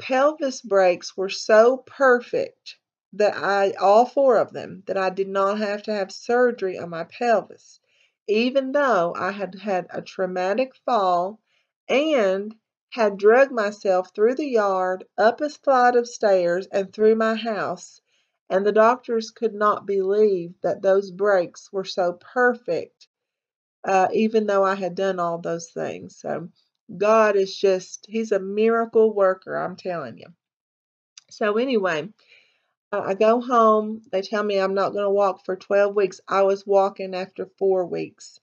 pelvis 0.00 0.62
breaks 0.62 1.16
were 1.16 1.28
so 1.28 1.76
perfect 1.86 2.76
that 3.12 3.36
I, 3.36 3.70
all 3.78 4.04
four 4.04 4.36
of 4.36 4.52
them, 4.52 4.82
that 4.88 4.96
I 4.96 5.10
did 5.10 5.28
not 5.28 5.58
have 5.58 5.84
to 5.84 5.92
have 5.92 6.10
surgery 6.10 6.76
on 6.76 6.90
my 6.90 7.04
pelvis, 7.04 7.78
even 8.26 8.72
though 8.72 9.14
I 9.16 9.30
had 9.30 9.54
had 9.54 9.86
a 9.90 10.02
traumatic 10.02 10.74
fall 10.84 11.40
and 11.88 12.56
had 12.90 13.16
dragged 13.16 13.52
myself 13.52 14.12
through 14.12 14.34
the 14.34 14.48
yard, 14.48 15.06
up 15.16 15.40
a 15.40 15.48
flight 15.50 15.94
of 15.94 16.08
stairs, 16.08 16.66
and 16.72 16.92
through 16.92 17.14
my 17.14 17.36
house, 17.36 18.00
and 18.48 18.66
the 18.66 18.72
doctors 18.72 19.30
could 19.30 19.54
not 19.54 19.86
believe 19.86 20.54
that 20.62 20.82
those 20.82 21.12
breaks 21.12 21.72
were 21.72 21.84
so 21.84 22.14
perfect, 22.14 23.06
uh, 23.84 24.08
even 24.12 24.46
though 24.46 24.64
I 24.64 24.74
had 24.74 24.94
done 24.94 25.18
all 25.18 25.38
those 25.38 25.70
things. 25.70 26.16
So 26.18 26.48
God 26.96 27.36
is 27.36 27.56
just, 27.56 28.06
He's 28.08 28.32
a 28.32 28.40
miracle 28.40 29.14
worker, 29.14 29.56
I'm 29.56 29.76
telling 29.76 30.18
you. 30.18 30.26
So, 31.30 31.56
anyway, 31.58 32.08
uh, 32.92 33.02
I 33.06 33.14
go 33.14 33.40
home. 33.40 34.02
They 34.10 34.22
tell 34.22 34.42
me 34.42 34.58
I'm 34.58 34.74
not 34.74 34.92
going 34.92 35.04
to 35.04 35.10
walk 35.10 35.44
for 35.44 35.56
12 35.56 35.94
weeks. 35.94 36.20
I 36.28 36.42
was 36.42 36.66
walking 36.66 37.14
after 37.14 37.46
four 37.58 37.86
weeks. 37.86 38.40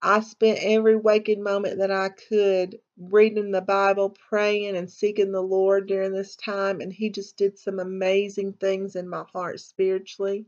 I 0.00 0.20
spent 0.20 0.58
every 0.62 0.96
waking 0.96 1.42
moment 1.42 1.78
that 1.78 1.92
I 1.92 2.08
could 2.08 2.78
reading 2.98 3.52
the 3.52 3.60
Bible, 3.60 4.16
praying, 4.28 4.76
and 4.76 4.90
seeking 4.90 5.30
the 5.30 5.42
Lord 5.42 5.86
during 5.86 6.12
this 6.12 6.34
time. 6.34 6.80
And 6.80 6.92
He 6.92 7.10
just 7.10 7.36
did 7.36 7.58
some 7.58 7.78
amazing 7.78 8.54
things 8.54 8.96
in 8.96 9.08
my 9.08 9.24
heart 9.32 9.60
spiritually. 9.60 10.46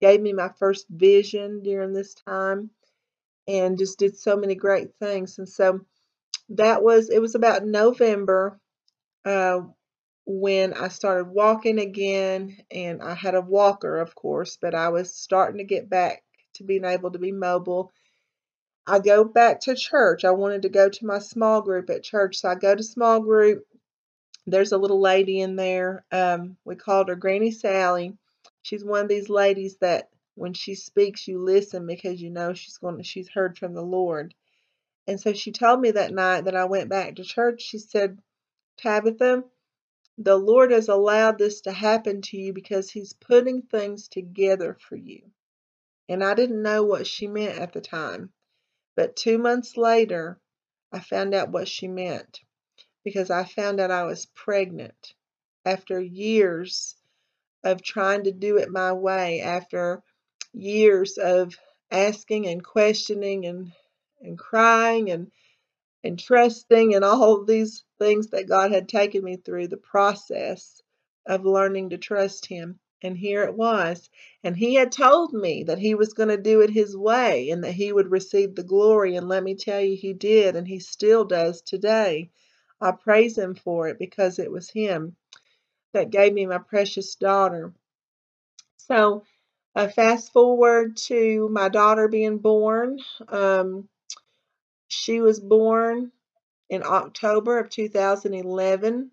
Gave 0.00 0.22
me 0.22 0.32
my 0.32 0.50
first 0.58 0.86
vision 0.88 1.62
during 1.62 1.92
this 1.92 2.14
time 2.14 2.70
and 3.48 3.78
just 3.78 3.98
did 3.98 4.16
so 4.16 4.36
many 4.36 4.54
great 4.54 4.94
things. 5.00 5.38
And 5.38 5.48
so 5.48 5.80
that 6.50 6.82
was, 6.82 7.10
it 7.10 7.20
was 7.20 7.34
about 7.34 7.66
November 7.66 8.60
uh, 9.24 9.62
when 10.26 10.74
I 10.74 10.88
started 10.88 11.28
walking 11.28 11.80
again. 11.80 12.58
And 12.70 13.02
I 13.02 13.14
had 13.14 13.34
a 13.34 13.40
walker, 13.40 13.98
of 13.98 14.14
course, 14.14 14.58
but 14.60 14.74
I 14.74 14.90
was 14.90 15.12
starting 15.14 15.58
to 15.58 15.64
get 15.64 15.90
back 15.90 16.22
to 16.54 16.64
being 16.64 16.84
able 16.84 17.10
to 17.12 17.18
be 17.18 17.32
mobile 17.32 17.92
I 18.88 19.00
go 19.00 19.22
back 19.22 19.60
to 19.62 19.74
church. 19.76 20.24
I 20.24 20.30
wanted 20.30 20.62
to 20.62 20.70
go 20.70 20.88
to 20.88 21.06
my 21.06 21.18
small 21.18 21.60
group 21.60 21.90
at 21.90 22.02
church. 22.02 22.38
So 22.38 22.48
I 22.48 22.54
go 22.54 22.74
to 22.74 22.82
small 22.82 23.20
group. 23.20 23.64
There's 24.46 24.72
a 24.72 24.78
little 24.78 25.00
lady 25.00 25.40
in 25.40 25.56
there. 25.56 26.04
Um, 26.10 26.56
we 26.64 26.74
called 26.74 27.08
her 27.10 27.14
Granny 27.14 27.50
Sally. 27.50 28.16
She's 28.62 28.84
one 28.84 29.02
of 29.02 29.08
these 29.08 29.28
ladies 29.28 29.76
that 29.82 30.08
when 30.38 30.54
she 30.54 30.74
speaks, 30.74 31.26
you 31.26 31.42
listen 31.42 31.86
because 31.86 32.22
you 32.22 32.30
know 32.30 32.54
she's 32.54 32.78
going 32.78 32.96
to, 32.96 33.02
she's 33.02 33.28
heard 33.28 33.58
from 33.58 33.74
the 33.74 33.82
Lord. 33.82 34.34
And 35.06 35.20
so 35.20 35.32
she 35.32 35.52
told 35.52 35.80
me 35.80 35.90
that 35.90 36.14
night 36.14 36.44
that 36.44 36.54
I 36.54 36.66
went 36.66 36.88
back 36.88 37.16
to 37.16 37.24
church, 37.24 37.62
she 37.62 37.78
said, 37.78 38.18
Tabitha, 38.76 39.44
the 40.16 40.36
Lord 40.36 40.70
has 40.70 40.88
allowed 40.88 41.38
this 41.38 41.62
to 41.62 41.72
happen 41.72 42.22
to 42.22 42.36
you 42.36 42.52
because 42.52 42.90
He's 42.90 43.12
putting 43.12 43.62
things 43.62 44.08
together 44.08 44.76
for 44.80 44.96
you. 44.96 45.22
And 46.08 46.22
I 46.22 46.34
didn't 46.34 46.62
know 46.62 46.84
what 46.84 47.06
she 47.06 47.26
meant 47.26 47.58
at 47.58 47.72
the 47.72 47.80
time. 47.80 48.32
But 48.96 49.16
two 49.16 49.38
months 49.38 49.76
later, 49.76 50.38
I 50.92 51.00
found 51.00 51.34
out 51.34 51.50
what 51.50 51.68
she 51.68 51.88
meant 51.88 52.40
because 53.04 53.30
I 53.30 53.44
found 53.44 53.80
out 53.80 53.90
I 53.90 54.04
was 54.04 54.26
pregnant 54.26 55.14
after 55.64 56.00
years 56.00 56.96
of 57.64 57.82
trying 57.82 58.24
to 58.24 58.32
do 58.32 58.56
it 58.58 58.70
my 58.70 58.92
way, 58.92 59.40
after 59.40 60.02
years 60.52 61.18
of 61.18 61.54
asking 61.90 62.46
and 62.46 62.62
questioning 62.62 63.46
and, 63.46 63.72
and 64.20 64.38
crying 64.38 65.10
and 65.10 65.30
and 66.04 66.18
trusting 66.18 66.94
and 66.94 67.04
all 67.04 67.44
these 67.44 67.84
things 67.98 68.28
that 68.28 68.48
God 68.48 68.72
had 68.72 68.88
taken 68.88 69.24
me 69.24 69.36
through 69.36 69.68
the 69.68 69.76
process 69.76 70.80
of 71.26 71.44
learning 71.44 71.90
to 71.90 71.98
trust 71.98 72.46
him. 72.46 72.78
And 73.02 73.16
here 73.16 73.44
it 73.44 73.54
was. 73.54 74.08
And 74.42 74.56
he 74.56 74.74
had 74.74 74.90
told 74.90 75.32
me 75.32 75.64
that 75.64 75.78
he 75.78 75.94
was 75.94 76.14
going 76.14 76.30
to 76.30 76.36
do 76.36 76.62
it 76.62 76.70
his 76.70 76.96
way 76.96 77.50
and 77.50 77.62
that 77.62 77.72
he 77.72 77.92
would 77.92 78.10
receive 78.10 78.54
the 78.54 78.64
glory. 78.64 79.14
And 79.14 79.28
let 79.28 79.44
me 79.44 79.54
tell 79.54 79.80
you, 79.80 79.96
he 79.96 80.14
did, 80.14 80.56
and 80.56 80.66
he 80.66 80.80
still 80.80 81.24
does 81.24 81.62
today. 81.62 82.30
I 82.80 82.92
praise 82.92 83.38
him 83.38 83.54
for 83.54 83.88
it 83.88 83.98
because 83.98 84.38
it 84.38 84.50
was 84.50 84.70
him 84.70 85.16
that 85.92 86.10
gave 86.10 86.32
me 86.32 86.46
my 86.46 86.58
precious 86.58 87.14
daughter. 87.14 87.72
So, 88.78 89.22
uh, 89.78 89.86
fast 89.86 90.32
forward 90.32 90.96
to 90.96 91.48
my 91.52 91.68
daughter 91.68 92.08
being 92.08 92.38
born. 92.38 92.98
Um, 93.28 93.88
she 94.88 95.20
was 95.20 95.38
born 95.38 96.10
in 96.68 96.82
October 96.82 97.60
of 97.60 97.70
2011. 97.70 99.12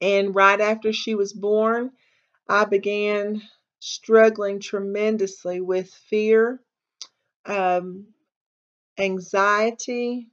And 0.00 0.34
right 0.34 0.58
after 0.58 0.94
she 0.94 1.14
was 1.14 1.34
born, 1.34 1.90
I 2.48 2.64
began 2.64 3.42
struggling 3.80 4.60
tremendously 4.60 5.60
with 5.60 5.90
fear, 6.08 6.62
um, 7.44 8.06
anxiety 8.98 10.28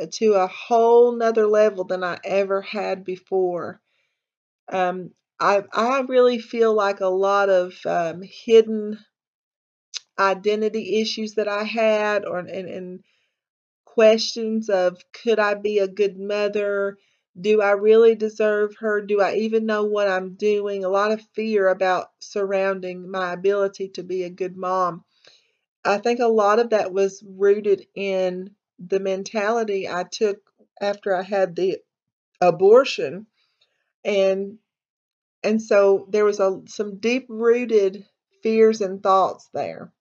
uh, 0.00 0.06
to 0.12 0.34
a 0.34 0.46
whole 0.46 1.10
nother 1.16 1.48
level 1.48 1.82
than 1.82 2.04
I 2.04 2.20
ever 2.22 2.62
had 2.62 3.04
before. 3.04 3.80
Um, 4.68 5.10
I, 5.38 5.64
I 5.72 6.00
really 6.08 6.38
feel 6.38 6.74
like 6.74 7.00
a 7.00 7.06
lot 7.06 7.48
of 7.48 7.74
um, 7.84 8.22
hidden 8.22 8.98
identity 10.18 11.00
issues 11.00 11.34
that 11.34 11.48
I 11.48 11.64
had, 11.64 12.24
or 12.24 12.38
and, 12.38 12.48
and 12.48 13.00
questions 13.84 14.68
of 14.68 15.02
could 15.12 15.38
I 15.38 15.54
be 15.54 15.78
a 15.78 15.88
good 15.88 16.18
mother? 16.18 16.98
Do 17.38 17.60
I 17.60 17.72
really 17.72 18.14
deserve 18.14 18.76
her? 18.80 19.02
Do 19.02 19.20
I 19.20 19.34
even 19.36 19.66
know 19.66 19.84
what 19.84 20.08
I'm 20.08 20.34
doing? 20.34 20.84
A 20.84 20.88
lot 20.88 21.12
of 21.12 21.20
fear 21.34 21.68
about 21.68 22.08
surrounding 22.18 23.10
my 23.10 23.32
ability 23.32 23.90
to 23.90 24.02
be 24.02 24.22
a 24.22 24.30
good 24.30 24.56
mom. 24.56 25.04
I 25.84 25.98
think 25.98 26.20
a 26.20 26.26
lot 26.26 26.58
of 26.58 26.70
that 26.70 26.92
was 26.92 27.22
rooted 27.26 27.86
in 27.94 28.50
the 28.78 29.00
mentality 29.00 29.88
I 29.88 30.04
took 30.04 30.38
after 30.80 31.14
I 31.14 31.22
had 31.22 31.56
the 31.56 31.78
abortion 32.40 33.26
and 34.04 34.58
and 35.46 35.62
so 35.62 36.06
there 36.10 36.24
was 36.24 36.40
a 36.40 36.62
some 36.66 36.98
deep 36.98 37.26
rooted 37.28 38.04
fears 38.42 38.80
and 38.80 39.02
thoughts 39.02 39.48
there 39.54 39.92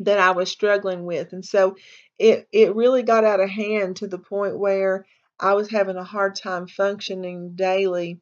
that 0.00 0.18
I 0.18 0.32
was 0.32 0.50
struggling 0.50 1.04
with. 1.04 1.32
And 1.32 1.44
so 1.44 1.76
it 2.18 2.46
it 2.52 2.74
really 2.74 3.02
got 3.02 3.24
out 3.24 3.40
of 3.40 3.48
hand 3.48 3.96
to 3.96 4.06
the 4.06 4.18
point 4.18 4.58
where 4.58 5.06
I 5.40 5.54
was 5.54 5.70
having 5.70 5.96
a 5.96 6.04
hard 6.04 6.36
time 6.36 6.66
functioning 6.66 7.54
daily 7.54 8.20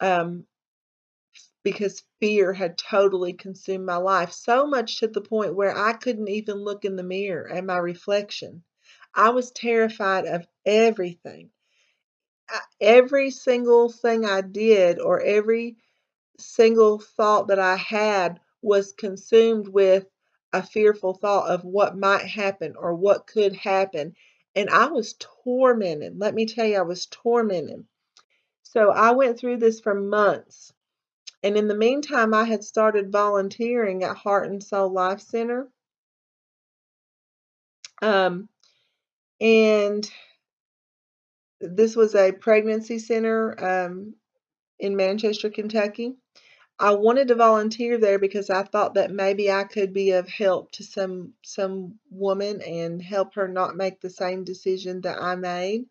um, 0.00 0.44
because 1.62 2.04
fear 2.20 2.52
had 2.52 2.78
totally 2.78 3.32
consumed 3.32 3.86
my 3.86 3.96
life. 3.96 4.32
So 4.32 4.66
much 4.66 5.00
to 5.00 5.08
the 5.08 5.20
point 5.20 5.54
where 5.54 5.76
I 5.76 5.94
couldn't 5.94 6.28
even 6.28 6.56
look 6.56 6.84
in 6.84 6.96
the 6.96 7.02
mirror 7.02 7.50
at 7.50 7.64
my 7.64 7.78
reflection. 7.78 8.62
I 9.14 9.30
was 9.30 9.50
terrified 9.50 10.26
of 10.26 10.46
everything. 10.64 11.50
Every 12.80 13.30
single 13.30 13.90
thing 13.90 14.24
I 14.24 14.40
did 14.40 15.00
or 15.00 15.20
every 15.20 15.76
single 16.38 16.98
thought 16.98 17.48
that 17.48 17.58
I 17.58 17.76
had 17.76 18.40
was 18.62 18.92
consumed 18.92 19.68
with 19.68 20.06
a 20.52 20.62
fearful 20.62 21.14
thought 21.14 21.50
of 21.50 21.64
what 21.64 21.96
might 21.96 22.24
happen 22.24 22.74
or 22.76 22.94
what 22.94 23.26
could 23.26 23.54
happen. 23.54 24.14
And 24.54 24.70
I 24.70 24.86
was 24.86 25.16
tormented. 25.18 26.18
Let 26.18 26.34
me 26.34 26.46
tell 26.46 26.66
you, 26.66 26.78
I 26.78 26.82
was 26.82 27.06
tormented. 27.06 27.84
So 28.62 28.90
I 28.90 29.12
went 29.12 29.38
through 29.38 29.58
this 29.58 29.80
for 29.80 29.94
months. 29.94 30.72
And 31.42 31.56
in 31.56 31.68
the 31.68 31.74
meantime, 31.74 32.34
I 32.34 32.44
had 32.44 32.64
started 32.64 33.12
volunteering 33.12 34.02
at 34.02 34.16
Heart 34.16 34.50
and 34.50 34.62
Soul 34.62 34.92
Life 34.92 35.20
Center. 35.20 35.68
Um, 38.02 38.48
and 39.40 40.10
this 41.60 41.96
was 41.96 42.14
a 42.14 42.32
pregnancy 42.32 42.98
center 42.98 43.56
um, 43.64 44.14
in 44.78 44.96
Manchester, 44.96 45.50
Kentucky. 45.50 46.16
I 46.78 46.92
wanted 46.94 47.28
to 47.28 47.34
volunteer 47.34 47.96
there 47.96 48.18
because 48.18 48.50
I 48.50 48.62
thought 48.62 48.94
that 48.94 49.10
maybe 49.10 49.50
I 49.50 49.64
could 49.64 49.94
be 49.94 50.10
of 50.10 50.28
help 50.28 50.72
to 50.72 50.84
some 50.84 51.32
some 51.42 51.98
woman 52.10 52.60
and 52.60 53.00
help 53.00 53.34
her 53.34 53.48
not 53.48 53.76
make 53.76 54.00
the 54.00 54.10
same 54.10 54.44
decision 54.44 55.00
that 55.02 55.22
I 55.22 55.36
made. 55.36 55.86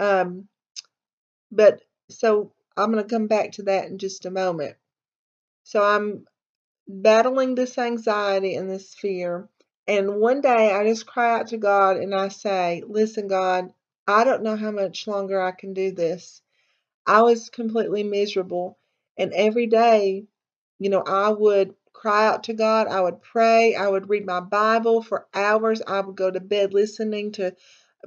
Um, 0.00 0.48
but 1.52 1.82
so 2.10 2.52
I'm 2.76 2.90
going 2.90 3.04
to 3.04 3.08
come 3.08 3.28
back 3.28 3.52
to 3.52 3.62
that 3.64 3.86
in 3.86 3.98
just 3.98 4.26
a 4.26 4.30
moment. 4.30 4.76
So 5.62 5.80
I'm 5.82 6.26
battling 6.88 7.54
this 7.54 7.78
anxiety 7.78 8.56
and 8.56 8.68
this 8.68 8.94
fear. 8.94 9.48
And 9.86 10.16
one 10.16 10.40
day 10.40 10.72
I 10.72 10.84
just 10.84 11.06
cry 11.06 11.38
out 11.38 11.48
to 11.48 11.56
God 11.56 11.98
and 11.98 12.14
I 12.14 12.28
say, 12.28 12.82
Listen, 12.86 13.28
God, 13.28 13.72
I 14.06 14.24
don't 14.24 14.42
know 14.42 14.56
how 14.56 14.70
much 14.70 15.06
longer 15.06 15.40
I 15.40 15.52
can 15.52 15.74
do 15.74 15.92
this. 15.92 16.42
I 17.06 17.22
was 17.22 17.50
completely 17.50 18.02
miserable. 18.02 18.78
And 19.16 19.32
every 19.32 19.66
day, 19.66 20.26
you 20.78 20.90
know, 20.90 21.02
I 21.02 21.30
would 21.30 21.74
cry 21.92 22.26
out 22.26 22.44
to 22.44 22.54
God. 22.54 22.88
I 22.88 23.00
would 23.00 23.22
pray. 23.22 23.74
I 23.74 23.88
would 23.88 24.08
read 24.08 24.26
my 24.26 24.40
Bible 24.40 25.02
for 25.02 25.26
hours. 25.34 25.82
I 25.86 26.00
would 26.00 26.16
go 26.16 26.30
to 26.30 26.40
bed 26.40 26.74
listening 26.74 27.32
to 27.32 27.54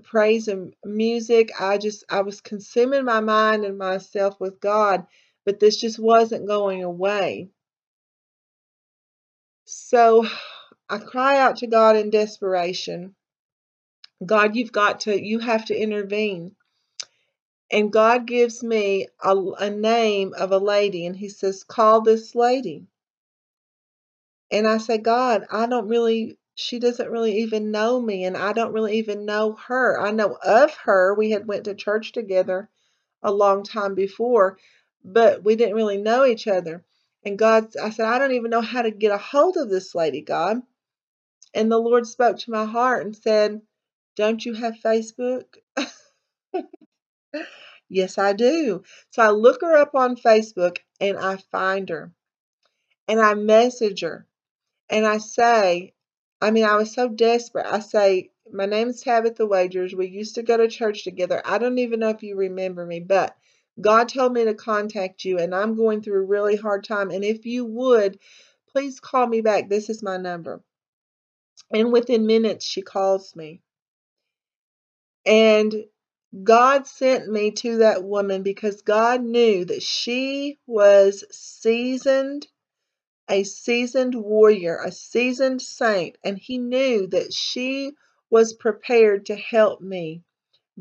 praise 0.03 0.47
and 0.47 0.73
music. 0.83 1.51
I 1.59 1.77
just, 1.77 2.03
I 2.09 2.21
was 2.21 2.41
consuming 2.41 3.05
my 3.05 3.21
mind 3.21 3.63
and 3.63 3.77
myself 3.77 4.39
with 4.39 4.59
God, 4.59 5.05
but 5.45 5.59
this 5.59 5.77
just 5.77 5.99
wasn't 5.99 6.47
going 6.47 6.83
away. 6.83 7.49
So 9.65 10.25
I 10.89 10.99
cry 10.99 11.39
out 11.39 11.57
to 11.57 11.67
God 11.67 11.95
in 11.95 12.09
desperation. 12.11 13.15
God, 14.23 14.55
you've 14.55 14.71
got 14.71 15.01
to, 15.01 15.19
you 15.19 15.39
have 15.39 15.65
to 15.65 15.75
intervene. 15.75 16.55
And 17.71 17.91
God 17.91 18.27
gives 18.27 18.63
me 18.63 19.07
a, 19.23 19.35
a 19.35 19.69
name 19.69 20.33
of 20.37 20.51
a 20.51 20.57
lady, 20.59 21.05
and 21.05 21.15
He 21.15 21.29
says, 21.29 21.63
Call 21.63 22.01
this 22.01 22.35
lady. 22.35 22.85
And 24.51 24.67
I 24.67 24.77
say, 24.77 24.97
God, 24.99 25.45
I 25.51 25.65
don't 25.65 25.87
really, 25.87 26.37
she 26.53 26.79
doesn't 26.79 27.11
really 27.11 27.39
even 27.39 27.71
know 27.71 27.99
me, 27.99 28.25
and 28.25 28.37
I 28.37 28.53
don't 28.53 28.73
really 28.73 28.97
even 28.99 29.25
know 29.25 29.53
her. 29.67 29.99
I 29.99 30.11
know 30.11 30.37
of 30.43 30.73
her. 30.85 31.13
We 31.15 31.31
had 31.31 31.47
went 31.47 31.65
to 31.65 31.75
church 31.75 32.11
together 32.11 32.69
a 33.23 33.31
long 33.31 33.63
time 33.63 33.95
before, 33.95 34.57
but 35.03 35.43
we 35.43 35.55
didn't 35.55 35.75
really 35.75 35.97
know 35.97 36.25
each 36.25 36.47
other. 36.47 36.83
And 37.25 37.37
God, 37.39 37.75
I 37.81 37.89
said, 37.89 38.05
I 38.05 38.19
don't 38.19 38.33
even 38.33 38.51
know 38.51 38.61
how 38.61 38.83
to 38.83 38.91
get 38.91 39.11
a 39.11 39.17
hold 39.17 39.57
of 39.57 39.69
this 39.69 39.95
lady, 39.95 40.21
God. 40.21 40.61
And 41.53 41.71
the 41.71 41.79
Lord 41.79 42.05
spoke 42.05 42.37
to 42.39 42.51
my 42.51 42.65
heart 42.65 43.05
and 43.05 43.15
said, 43.15 43.61
Don't 44.15 44.45
you 44.45 44.53
have 44.53 44.75
Facebook? 44.83 45.45
Yes, 47.89 48.17
I 48.17 48.33
do. 48.33 48.83
So 49.11 49.21
I 49.21 49.29
look 49.29 49.61
her 49.61 49.75
up 49.75 49.93
on 49.95 50.15
Facebook 50.15 50.77
and 50.99 51.17
I 51.17 51.37
find 51.51 51.89
her 51.89 52.11
and 53.07 53.19
I 53.21 53.35
message 53.35 54.01
her 54.01 54.25
and 54.89 55.05
I 55.05 55.19
say, 55.19 55.93
I 56.41 56.51
mean, 56.51 56.65
I 56.65 56.75
was 56.75 56.93
so 56.93 57.07
desperate. 57.07 57.65
I 57.67 57.79
say, 57.79 58.31
My 58.51 58.65
name 58.65 58.89
is 58.89 59.01
Tabitha 59.01 59.45
Wagers. 59.45 59.95
We 59.95 60.07
used 60.07 60.35
to 60.35 60.43
go 60.43 60.57
to 60.57 60.67
church 60.67 61.03
together. 61.03 61.41
I 61.45 61.57
don't 61.57 61.77
even 61.79 61.99
know 61.99 62.09
if 62.09 62.23
you 62.23 62.35
remember 62.35 62.85
me, 62.85 62.99
but 62.99 63.35
God 63.79 64.09
told 64.09 64.33
me 64.33 64.45
to 64.45 64.53
contact 64.53 65.25
you 65.25 65.37
and 65.39 65.53
I'm 65.53 65.75
going 65.75 66.01
through 66.01 66.21
a 66.23 66.25
really 66.25 66.55
hard 66.55 66.83
time. 66.83 67.11
And 67.11 67.23
if 67.23 67.45
you 67.45 67.65
would, 67.65 68.19
please 68.71 68.99
call 68.99 69.27
me 69.27 69.41
back. 69.41 69.69
This 69.69 69.89
is 69.89 70.01
my 70.03 70.17
number. 70.17 70.61
And 71.71 71.91
within 71.91 72.25
minutes, 72.25 72.65
she 72.65 72.81
calls 72.81 73.35
me. 73.35 73.61
And 75.25 75.85
God 76.43 76.87
sent 76.87 77.29
me 77.29 77.51
to 77.51 77.77
that 77.79 78.03
woman 78.03 78.43
because 78.43 78.81
God 78.81 79.23
knew 79.23 79.65
that 79.65 79.83
she 79.83 80.59
was 80.67 81.23
seasoned, 81.31 82.47
a 83.29 83.43
seasoned 83.43 84.15
warrior, 84.15 84.79
a 84.83 84.91
seasoned 84.91 85.61
saint, 85.61 86.17
and 86.23 86.37
He 86.37 86.57
knew 86.57 87.07
that 87.07 87.33
she 87.33 87.93
was 88.29 88.53
prepared 88.53 89.27
to 89.27 89.35
help 89.35 89.81
me 89.81 90.23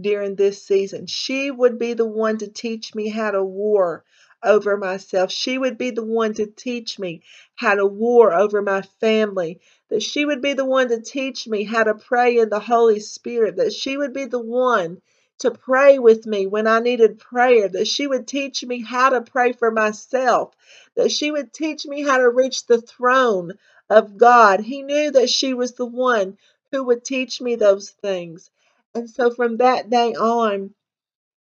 during 0.01 0.37
this 0.37 0.65
season. 0.67 1.07
She 1.07 1.51
would 1.51 1.79
be 1.79 1.95
the 1.95 2.07
one 2.07 2.39
to 2.39 2.49
teach 2.49 2.95
me 2.95 3.09
how 3.09 3.31
to 3.31 3.45
war 3.45 4.05
over 4.43 4.77
myself. 4.77 5.31
She 5.33 5.59
would 5.59 5.79
be 5.79 5.91
the 5.91 6.05
one 6.05 6.35
to 6.35 6.47
teach 6.47 6.99
me 6.99 7.23
how 7.55 7.77
to 7.77 7.87
war 7.87 8.35
over 8.35 8.61
my 8.63 8.83
family. 9.01 9.61
That 9.91 10.03
she 10.03 10.25
would 10.25 10.43
be 10.43 10.55
the 10.55 10.65
one 10.65 10.89
to 10.89 11.01
teach 11.01 11.47
me 11.47 11.65
how 11.65 11.85
to 11.85 11.95
pray 11.95 12.39
in 12.39 12.49
the 12.49 12.61
Holy 12.61 13.01
Spirit. 13.01 13.57
That 13.57 13.73
she 13.73 13.97
would 13.97 14.13
be 14.13 14.25
the 14.25 14.41
one 14.41 15.03
to 15.39 15.51
pray 15.51 15.99
with 15.99 16.27
me 16.27 16.47
when 16.47 16.67
I 16.67 16.81
needed 16.81 17.19
prayer, 17.19 17.69
that 17.69 17.89
she 17.89 18.07
would 18.07 18.27
teach 18.27 18.65
me 18.65 18.83
how 18.83 19.11
to 19.11 19.21
pray 19.21 19.53
for 19.53 19.71
myself, 19.71 20.55
that 20.95 21.11
she 21.11 21.31
would 21.31 21.53
teach 21.53 21.87
me 21.87 22.03
how 22.03 22.19
to 22.19 22.29
reach 22.31 22.67
the 22.67 22.81
throne 22.81 23.53
of 23.91 24.17
God. 24.17 24.61
He 24.61 24.83
knew 24.83 25.11
that 25.11 25.31
she 25.31 25.53
was 25.55 25.73
the 25.75 25.87
one 25.87 26.39
who 26.71 26.85
would 26.85 27.05
teach 27.05 27.41
me 27.41 27.57
those 27.57 27.91
things. 27.91 28.51
And 28.95 29.11
so 29.11 29.31
from 29.31 29.59
that 29.59 29.91
day 29.91 30.15
on, 30.15 30.75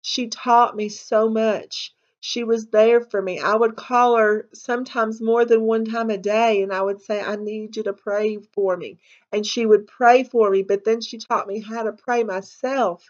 she 0.01 0.27
taught 0.27 0.75
me 0.75 0.89
so 0.89 1.29
much. 1.29 1.93
She 2.21 2.43
was 2.43 2.67
there 2.67 2.99
for 2.99 3.21
me. 3.21 3.39
I 3.39 3.55
would 3.55 3.77
call 3.77 4.17
her 4.17 4.49
sometimes 4.53 5.21
more 5.21 5.45
than 5.45 5.63
one 5.63 5.85
time 5.85 6.09
a 6.09 6.17
day 6.17 6.61
and 6.61 6.73
I 6.73 6.81
would 6.81 7.01
say, 7.01 7.21
I 7.21 7.37
need 7.37 7.77
you 7.77 7.83
to 7.83 7.93
pray 7.93 8.39
for 8.53 8.75
me. 8.75 8.99
And 9.31 9.45
she 9.45 9.65
would 9.65 9.87
pray 9.87 10.23
for 10.23 10.49
me, 10.49 10.61
but 10.61 10.83
then 10.83 10.99
she 10.99 11.17
taught 11.17 11.47
me 11.47 11.61
how 11.61 11.83
to 11.83 11.93
pray 11.93 12.25
myself 12.25 13.09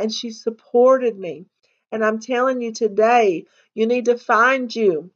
and 0.00 0.12
she 0.12 0.30
supported 0.30 1.16
me. 1.16 1.46
And 1.92 2.04
I'm 2.04 2.18
telling 2.18 2.60
you 2.60 2.72
today, 2.72 3.46
you 3.74 3.86
need 3.86 4.06
to 4.06 4.18
find 4.18 4.74
you 4.74 5.12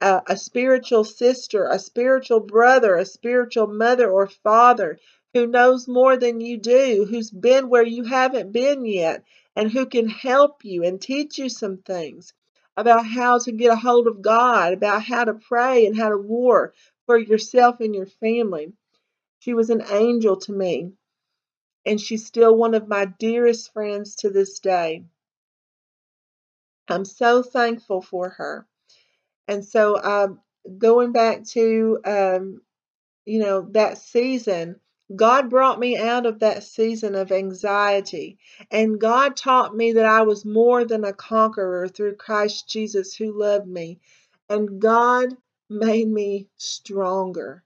a, 0.00 0.22
a, 0.28 0.36
spiritual 0.36 1.04
sister, 1.04 1.66
a 1.66 1.78
spiritual 1.78 2.40
brother, 2.40 2.94
a 2.94 3.04
spiritual 3.04 3.66
mother 3.66 4.10
or 4.10 4.28
father 4.28 4.98
who 5.34 5.46
knows 5.46 5.88
more 5.88 6.16
than 6.16 6.40
you 6.40 6.56
do, 6.56 7.06
who's 7.10 7.30
been 7.30 7.68
where 7.68 7.84
you 7.84 8.04
haven't 8.04 8.52
been 8.52 8.86
yet, 8.86 9.24
and 9.54 9.70
who 9.70 9.84
can 9.84 10.08
help 10.08 10.64
you 10.64 10.84
and 10.84 11.02
teach 11.02 11.36
you 11.36 11.48
some 11.48 11.78
things 11.78 12.32
about 12.78 13.04
how 13.04 13.38
to 13.40 13.50
get 13.50 13.72
a 13.72 13.76
hold 13.76 14.06
of 14.06 14.22
God, 14.22 14.72
about 14.72 15.02
how 15.02 15.24
to 15.24 15.34
pray 15.34 15.84
and 15.84 15.96
how 15.96 16.08
to 16.08 16.16
war 16.16 16.72
for 17.06 17.18
yourself 17.18 17.80
and 17.80 17.94
your 17.94 18.06
family. 18.06 18.72
She 19.40 19.52
was 19.52 19.68
an 19.68 19.82
angel 19.90 20.36
to 20.36 20.52
me 20.52 20.92
and 21.84 22.00
she's 22.00 22.24
still 22.24 22.54
one 22.54 22.74
of 22.74 22.86
my 22.86 23.06
dearest 23.06 23.72
friends 23.72 24.14
to 24.16 24.30
this 24.30 24.60
day. 24.60 25.04
I'm 26.86 27.04
so 27.04 27.42
thankful 27.42 28.00
for 28.00 28.28
her. 28.28 28.66
And 29.48 29.64
so, 29.64 30.00
um, 30.02 30.40
going 30.76 31.12
back 31.12 31.44
to, 31.48 31.98
um, 32.04 32.60
you 33.24 33.40
know, 33.40 33.62
that 33.72 33.98
season, 33.98 34.76
God 35.16 35.48
brought 35.48 35.78
me 35.78 35.96
out 35.96 36.26
of 36.26 36.40
that 36.40 36.64
season 36.64 37.14
of 37.14 37.32
anxiety, 37.32 38.38
and 38.70 39.00
God 39.00 39.36
taught 39.36 39.74
me 39.74 39.92
that 39.92 40.04
I 40.04 40.22
was 40.22 40.44
more 40.44 40.84
than 40.84 41.04
a 41.04 41.14
conqueror 41.14 41.88
through 41.88 42.16
Christ 42.16 42.68
Jesus 42.68 43.14
who 43.14 43.32
loved 43.32 43.66
me. 43.66 44.00
And 44.50 44.80
God 44.80 45.36
made 45.70 46.08
me 46.08 46.48
stronger 46.56 47.64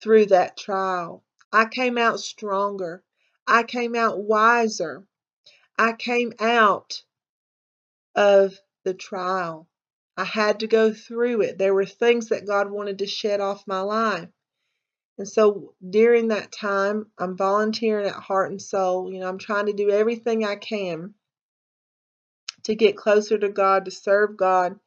through 0.00 0.26
that 0.26 0.56
trial. 0.56 1.24
I 1.52 1.64
came 1.64 1.98
out 1.98 2.20
stronger. 2.20 3.02
I 3.46 3.64
came 3.64 3.96
out 3.96 4.18
wiser. 4.18 5.06
I 5.78 5.92
came 5.94 6.32
out 6.38 7.02
of 8.14 8.60
the 8.84 8.94
trial. 8.94 9.68
I 10.16 10.24
had 10.24 10.60
to 10.60 10.66
go 10.66 10.92
through 10.92 11.42
it. 11.42 11.58
There 11.58 11.74
were 11.74 11.86
things 11.86 12.28
that 12.28 12.46
God 12.46 12.70
wanted 12.70 13.00
to 13.00 13.06
shed 13.06 13.40
off 13.40 13.66
my 13.66 13.80
life. 13.80 14.28
And 15.18 15.28
so 15.28 15.74
during 15.88 16.28
that 16.28 16.52
time, 16.52 17.06
I'm 17.18 17.36
volunteering 17.36 18.06
at 18.06 18.14
Heart 18.14 18.50
and 18.50 18.60
Soul. 18.62 19.12
You 19.12 19.20
know, 19.20 19.28
I'm 19.28 19.38
trying 19.38 19.66
to 19.66 19.72
do 19.72 19.90
everything 19.90 20.44
I 20.44 20.56
can 20.56 21.14
to 22.64 22.74
get 22.74 22.96
closer 22.96 23.38
to 23.38 23.48
God, 23.48 23.84
to 23.86 23.90
serve 23.90 24.36
God. 24.36 24.78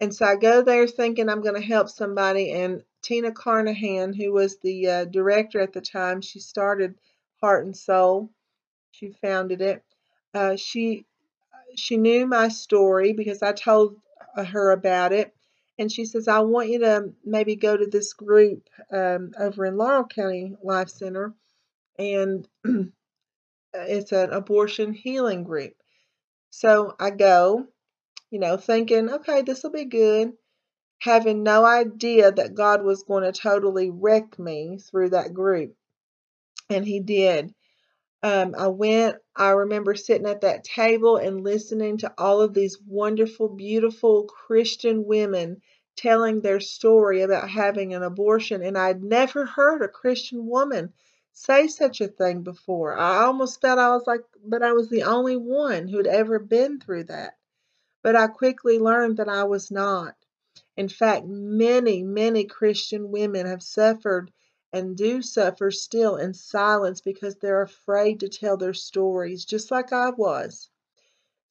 And 0.00 0.14
so 0.14 0.26
I 0.26 0.36
go 0.36 0.62
there 0.62 0.86
thinking 0.86 1.28
I'm 1.28 1.42
going 1.42 1.60
to 1.60 1.66
help 1.66 1.88
somebody. 1.88 2.52
And 2.52 2.82
Tina 3.02 3.32
Carnahan, 3.32 4.12
who 4.12 4.32
was 4.32 4.58
the 4.58 4.88
uh, 4.88 5.04
director 5.06 5.60
at 5.60 5.72
the 5.72 5.80
time, 5.80 6.20
she 6.20 6.38
started 6.38 6.94
Heart 7.40 7.66
and 7.66 7.76
Soul. 7.76 8.30
She 8.92 9.10
founded 9.10 9.60
it. 9.60 9.82
Uh, 10.34 10.56
she 10.56 11.06
she 11.76 11.96
knew 11.96 12.26
my 12.26 12.48
story 12.48 13.12
because 13.12 13.42
I 13.42 13.52
told 13.52 13.96
uh, 14.36 14.44
her 14.44 14.72
about 14.72 15.12
it. 15.12 15.34
And 15.78 15.90
she 15.90 16.04
says, 16.04 16.28
I 16.28 16.40
want 16.40 16.68
you 16.68 16.80
to 16.80 17.12
maybe 17.24 17.56
go 17.56 17.76
to 17.76 17.86
this 17.86 18.12
group 18.12 18.68
um, 18.92 19.32
over 19.38 19.64
in 19.64 19.76
Laurel 19.76 20.04
County 20.04 20.54
Life 20.62 20.90
Center. 20.90 21.34
And 21.98 22.46
it's 23.74 24.12
an 24.12 24.32
abortion 24.32 24.92
healing 24.92 25.44
group. 25.44 25.72
So 26.50 26.94
I 27.00 27.10
go, 27.10 27.66
you 28.30 28.38
know, 28.38 28.56
thinking, 28.56 29.10
okay, 29.10 29.42
this 29.42 29.62
will 29.62 29.70
be 29.70 29.86
good, 29.86 30.32
having 31.00 31.42
no 31.42 31.64
idea 31.64 32.30
that 32.30 32.54
God 32.54 32.82
was 32.82 33.04
going 33.04 33.24
to 33.24 33.32
totally 33.32 33.90
wreck 33.90 34.38
me 34.38 34.78
through 34.78 35.10
that 35.10 35.32
group. 35.32 35.74
And 36.68 36.84
He 36.84 37.00
did. 37.00 37.54
Um, 38.22 38.54
I 38.56 38.68
went, 38.68 39.16
I 39.34 39.50
remember 39.50 39.94
sitting 39.94 40.28
at 40.28 40.42
that 40.42 40.62
table 40.62 41.16
and 41.16 41.42
listening 41.42 41.98
to 41.98 42.12
all 42.16 42.40
of 42.40 42.54
these 42.54 42.78
wonderful, 42.80 43.48
beautiful 43.48 44.24
Christian 44.24 45.04
women 45.04 45.60
telling 45.96 46.40
their 46.40 46.60
story 46.60 47.22
about 47.22 47.50
having 47.50 47.94
an 47.94 48.02
abortion. 48.02 48.62
And 48.62 48.78
I'd 48.78 49.02
never 49.02 49.44
heard 49.44 49.82
a 49.82 49.88
Christian 49.88 50.46
woman 50.46 50.92
say 51.32 51.66
such 51.66 52.00
a 52.00 52.08
thing 52.08 52.42
before. 52.42 52.96
I 52.96 53.24
almost 53.24 53.60
felt 53.60 53.78
I 53.78 53.88
was 53.88 54.06
like, 54.06 54.22
but 54.44 54.62
I 54.62 54.72
was 54.72 54.88
the 54.88 55.02
only 55.02 55.36
one 55.36 55.88
who'd 55.88 56.06
ever 56.06 56.38
been 56.38 56.78
through 56.78 57.04
that. 57.04 57.36
But 58.02 58.16
I 58.16 58.28
quickly 58.28 58.78
learned 58.78 59.16
that 59.16 59.28
I 59.28 59.44
was 59.44 59.70
not. 59.70 60.14
In 60.76 60.88
fact, 60.88 61.26
many, 61.26 62.02
many 62.02 62.44
Christian 62.44 63.10
women 63.10 63.46
have 63.46 63.62
suffered 63.62 64.30
and 64.72 64.96
do 64.96 65.22
suffer 65.22 65.70
still 65.70 66.16
in 66.16 66.34
silence 66.34 67.00
because 67.00 67.36
they're 67.36 67.62
afraid 67.62 68.20
to 68.20 68.28
tell 68.28 68.56
their 68.56 68.74
stories, 68.74 69.44
just 69.44 69.70
like 69.70 69.92
I 69.92 70.10
was. 70.10 70.70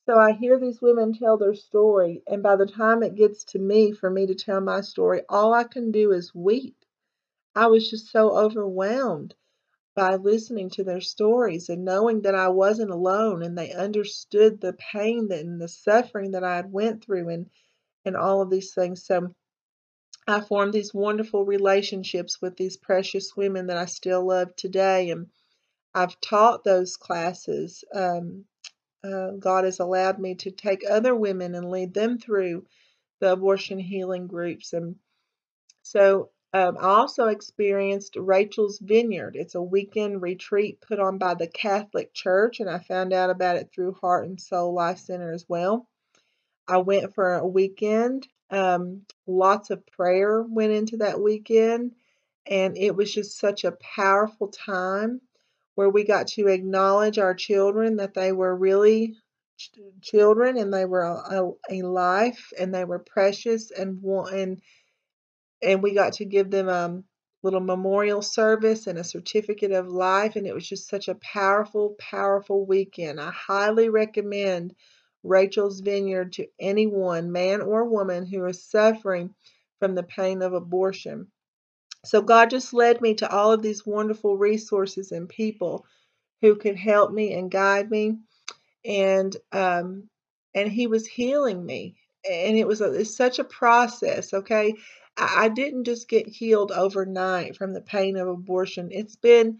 So 0.06 0.18
I 0.20 0.34
hear 0.34 0.60
these 0.60 0.82
women 0.82 1.14
tell 1.14 1.38
their 1.38 1.56
story, 1.56 2.22
and 2.28 2.44
by 2.44 2.56
the 2.56 2.66
time 2.68 3.04
it 3.04 3.16
gets 3.16 3.44
to 3.46 3.60
me 3.60 3.92
for 3.94 4.10
me 4.12 4.28
to 4.28 4.36
tell 4.36 4.62
my 4.62 4.82
story, 4.82 5.24
all 5.30 5.54
I 5.54 5.64
can 5.64 5.92
do 5.92 6.12
is 6.12 6.36
weep. 6.36 6.78
I 7.56 7.68
was 7.68 7.90
just 7.90 8.08
so 8.08 8.38
overwhelmed 8.38 9.36
by 9.96 10.16
listening 10.16 10.70
to 10.72 10.84
their 10.84 11.02
stories 11.02 11.70
and 11.70 11.86
knowing 11.86 12.22
that 12.22 12.36
I 12.36 12.50
wasn't 12.50 12.92
alone 12.92 13.44
and 13.44 13.58
they 13.58 13.74
understood 13.74 14.62
the 14.62 14.74
pain 14.74 15.32
and 15.32 15.62
the 15.62 15.68
suffering 15.68 16.32
that 16.32 16.44
I 16.44 16.58
had 16.58 16.72
went 16.72 17.04
through 17.04 17.30
and 17.30 17.50
and 18.06 18.18
all 18.18 18.42
of 18.42 18.50
these 18.50 18.74
things. 18.74 19.06
So 19.06 19.36
I 20.28 20.42
formed 20.42 20.74
these 20.74 20.94
wonderful 20.94 21.46
relationships 21.46 22.42
with 22.42 22.56
these 22.56 22.78
precious 22.78 23.36
women 23.36 23.68
that 23.68 23.78
I 23.78 23.86
still 23.86 24.26
love 24.26 24.56
today. 24.56 25.10
And 25.10 25.28
I've 25.94 26.20
taught 26.22 26.64
those 26.64 26.98
classes. 26.98 27.84
Um, 27.94 28.46
uh, 29.04 29.32
God 29.32 29.66
has 29.66 29.80
allowed 29.80 30.20
me 30.20 30.36
to 30.36 30.52
take 30.52 30.84
other 30.90 31.16
women 31.16 31.56
and 31.56 31.70
lead 31.70 31.94
them 31.94 32.20
through 32.20 32.66
the 33.20 33.34
abortion 33.34 33.80
healing 33.80 34.28
groups. 34.28 34.74
And 34.74 34.96
so 35.82 36.30
um, 36.54 36.78
I 36.80 36.84
also 36.84 37.28
experienced 37.28 38.16
Rachel's 38.18 38.80
Vineyard. 38.80 39.36
It's 39.36 39.56
a 39.56 39.62
weekend 39.62 40.22
retreat 40.22 40.82
put 40.82 41.00
on 41.00 41.18
by 41.18 41.34
the 41.34 41.48
Catholic 41.48 42.14
Church, 42.14 42.60
and 42.60 42.70
I 42.70 42.80
found 42.80 43.14
out 43.14 43.30
about 43.30 43.56
it 43.56 43.72
through 43.74 43.94
Heart 43.94 44.28
and 44.28 44.40
Soul 44.40 44.74
Life 44.74 45.00
Center 45.00 45.32
as 45.32 45.46
well. 45.48 45.88
I 46.68 46.78
went 46.78 47.16
for 47.16 47.36
a 47.36 47.48
weekend 47.48 48.28
um, 48.52 49.02
lots 49.28 49.70
of 49.70 49.86
prayer 49.88 50.44
went 50.44 50.74
into 50.74 50.98
that 50.98 51.20
weekend, 51.20 51.94
and 52.46 52.78
it 52.78 52.96
was 52.96 53.14
just 53.14 53.40
such 53.40 53.64
a 53.64 53.78
powerful 53.96 54.50
time 54.50 55.22
where 55.76 55.90
we 55.90 56.04
got 56.04 56.28
to 56.28 56.48
acknowledge 56.48 57.18
our 57.18 57.34
children 57.34 57.96
that 57.98 58.14
they 58.14 58.32
were 58.32 58.56
really 58.56 59.16
ch- 59.58 59.72
children 60.02 60.58
and 60.58 60.74
they 60.74 60.86
were 60.86 61.04
a, 61.04 61.52
a, 61.70 61.82
life 61.82 62.52
and 62.60 62.74
they 62.74 62.84
were 62.84 63.00
precious 63.00 63.72
and 63.72 64.04
and 64.04 64.62
and 65.64 65.84
we 65.84 65.94
got 65.94 66.14
to 66.14 66.26
give 66.26 66.50
them 66.50 66.68
a 66.68 66.86
um, 66.86 67.04
little 67.44 67.60
memorial 67.60 68.22
service 68.22 68.88
and 68.88 69.00
a 69.00 69.04
certificate 69.04 69.72
of 69.72 69.88
life 69.88 70.36
and 70.36 70.46
it 70.46 70.54
was 70.54 70.68
just 70.68 70.90
such 70.90 71.08
a 71.08 71.16
powerful 71.16 71.96
powerful 72.00 72.66
weekend. 72.66 73.20
I 73.20 73.32
highly 73.32 73.90
recommend 73.90 74.76
Rachel's 75.24 75.82
Vineyard 75.82 76.34
to 76.34 76.48
anyone, 76.60 77.32
man 77.32 77.62
or 77.62 77.86
woman, 77.86 78.26
who 78.26 78.46
is 78.46 78.64
suffering 78.64 79.34
from 79.80 79.96
the 79.96 80.04
pain 80.04 80.42
of 80.42 80.54
abortion. 80.54 81.28
So 82.06 82.22
God 82.22 82.50
just 82.50 82.74
led 82.74 83.02
me 83.02 83.14
to 83.16 83.32
all 83.32 83.52
of 83.52 83.62
these 83.62 83.86
wonderful 83.86 84.38
resources 84.38 85.12
and 85.12 85.30
people 85.30 85.86
who 86.42 86.56
could 86.56 86.76
help 86.76 87.12
me 87.12 87.34
and 87.34 87.52
guide 87.52 87.92
me, 87.92 88.18
and 88.84 89.36
um, 89.52 90.10
and 90.56 90.72
He 90.72 90.88
was 90.88 91.06
healing 91.06 91.64
me, 91.66 91.96
and 92.30 92.58
it 92.58 92.68
was 92.68 92.82
a, 92.82 92.92
it's 92.94 93.16
such 93.16 93.38
a 93.40 93.44
process. 93.44 94.34
Okay, 94.34 94.74
I, 95.18 95.46
I 95.46 95.50
didn't 95.50 95.84
just 95.84 96.10
get 96.10 96.28
healed 96.28 96.72
overnight 96.72 97.56
from 97.56 97.74
the 97.74 97.82
pain 97.82 98.18
of 98.18 98.28
abortion. 98.28 98.90
It's 98.92 99.16
been 99.16 99.60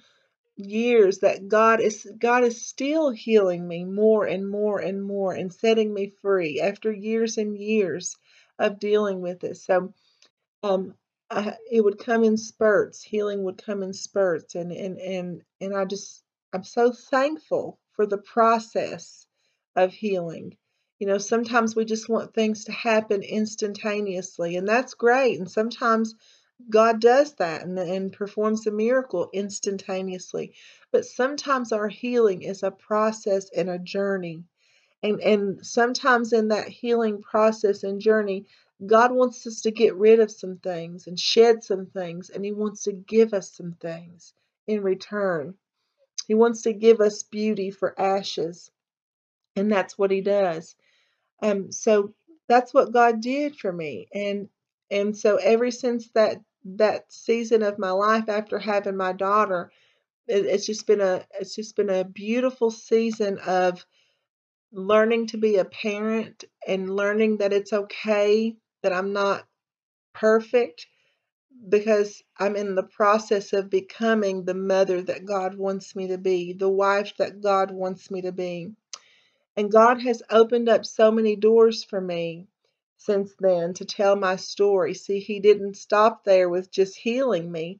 years 0.57 1.19
that 1.19 1.47
God 1.47 1.81
is 1.81 2.07
God 2.19 2.43
is 2.43 2.65
still 2.67 3.09
healing 3.09 3.67
me 3.67 3.85
more 3.85 4.25
and 4.25 4.49
more 4.49 4.79
and 4.79 5.03
more 5.03 5.33
and 5.33 5.53
setting 5.53 5.93
me 5.93 6.13
free 6.21 6.61
after 6.61 6.91
years 6.91 7.37
and 7.37 7.57
years 7.57 8.15
of 8.59 8.79
dealing 8.79 9.21
with 9.21 9.43
it. 9.43 9.57
So 9.57 9.93
um 10.63 10.95
I, 11.29 11.55
it 11.71 11.81
would 11.81 11.97
come 11.99 12.23
in 12.25 12.37
spurts. 12.37 13.01
Healing 13.01 13.43
would 13.43 13.63
come 13.63 13.83
in 13.83 13.93
spurts 13.93 14.55
and 14.55 14.71
and 14.71 14.99
and 14.99 15.41
and 15.61 15.75
I 15.75 15.85
just 15.85 16.23
I'm 16.53 16.63
so 16.63 16.91
thankful 16.91 17.79
for 17.93 18.05
the 18.05 18.17
process 18.17 19.25
of 19.75 19.93
healing. 19.93 20.57
You 20.99 21.07
know, 21.07 21.17
sometimes 21.17 21.75
we 21.75 21.85
just 21.85 22.09
want 22.09 22.33
things 22.33 22.65
to 22.65 22.71
happen 22.73 23.23
instantaneously, 23.23 24.55
and 24.57 24.67
that's 24.67 24.93
great. 24.93 25.39
And 25.39 25.49
sometimes 25.49 26.13
God 26.69 27.02
does 27.02 27.34
that 27.36 27.63
and, 27.63 27.78
and 27.78 28.13
performs 28.13 28.67
a 28.67 28.71
miracle 28.71 29.30
instantaneously. 29.34 30.54
But 30.91 31.06
sometimes 31.06 31.71
our 31.71 31.88
healing 31.88 32.41
is 32.43 32.63
a 32.63 32.71
process 32.71 33.50
and 33.56 33.69
a 33.69 33.80
journey. 33.80 34.43
And, 35.04 35.19
and 35.21 35.65
sometimes 35.65 36.34
in 36.34 36.50
that 36.50 36.67
healing 36.67 37.21
process 37.21 37.84
and 37.84 38.00
journey, 38.00 38.45
God 38.86 39.12
wants 39.12 39.45
us 39.45 39.62
to 39.62 39.71
get 39.71 39.95
rid 39.95 40.19
of 40.19 40.32
some 40.32 40.58
things 40.58 41.08
and 41.08 41.19
shed 41.19 41.63
some 41.63 41.86
things, 41.88 42.30
and 42.30 42.43
He 42.43 42.52
wants 42.52 42.84
to 42.84 42.93
give 42.93 43.34
us 43.34 43.52
some 43.52 43.74
things 43.74 44.34
in 44.67 44.82
return. 44.82 45.56
He 46.28 46.34
wants 46.34 46.63
to 46.63 46.74
give 46.74 47.00
us 47.00 47.24
beauty 47.24 47.71
for 47.71 48.00
ashes, 48.00 48.71
and 49.56 49.71
that's 49.71 49.97
what 49.97 50.12
He 50.12 50.21
does. 50.21 50.76
Um, 51.41 51.71
so 51.71 52.13
that's 52.47 52.74
what 52.74 52.91
God 52.91 53.21
did 53.21 53.56
for 53.56 53.71
me, 53.71 54.08
and 54.13 54.50
and 54.89 55.15
so 55.15 55.38
ever 55.38 55.71
since 55.71 56.10
that 56.12 56.41
that 56.63 57.12
season 57.12 57.63
of 57.63 57.80
my 57.80 57.91
life 57.91 58.30
after 58.30 58.60
having 58.60 58.97
my 58.97 59.13
daughter 59.13 59.71
it, 60.28 60.45
it's 60.45 60.65
just 60.65 60.88
been 60.88 61.02
a 61.02 61.26
it's 61.39 61.56
just 61.56 61.76
been 61.76 61.89
a 61.89 62.06
beautiful 62.06 62.71
season 62.71 63.39
of 63.39 63.86
learning 64.71 65.28
to 65.28 65.38
be 65.38 65.58
a 65.58 65.65
parent 65.65 66.45
and 66.67 66.95
learning 66.95 67.38
that 67.38 67.54
it's 67.54 67.74
okay 67.74 68.56
that 68.84 68.93
I'm 68.93 69.13
not 69.13 69.45
perfect 70.13 70.88
because 71.69 72.24
I'm 72.39 72.56
in 72.56 72.76
the 72.76 72.84
process 72.84 73.54
of 73.54 73.69
becoming 73.69 74.45
the 74.45 74.54
mother 74.54 75.02
that 75.04 75.26
God 75.26 75.56
wants 75.56 75.95
me 75.95 76.08
to 76.08 76.17
be, 76.17 76.54
the 76.54 76.69
wife 76.69 77.13
that 77.17 77.41
God 77.41 77.71
wants 77.71 78.10
me 78.10 78.21
to 78.21 78.32
be. 78.32 78.71
And 79.58 79.71
God 79.71 80.02
has 80.02 80.24
opened 80.30 80.69
up 80.69 80.86
so 80.86 81.12
many 81.12 81.36
doors 81.36 81.84
for 81.84 82.02
me 82.02 82.47
since 83.03 83.33
then 83.39 83.73
to 83.75 83.85
tell 83.85 84.15
my 84.15 84.35
story. 84.35 84.93
See, 84.93 85.19
he 85.19 85.39
didn't 85.39 85.75
stop 85.75 86.23
there 86.23 86.49
with 86.49 86.71
just 86.71 86.95
healing 86.95 87.51
me. 87.51 87.79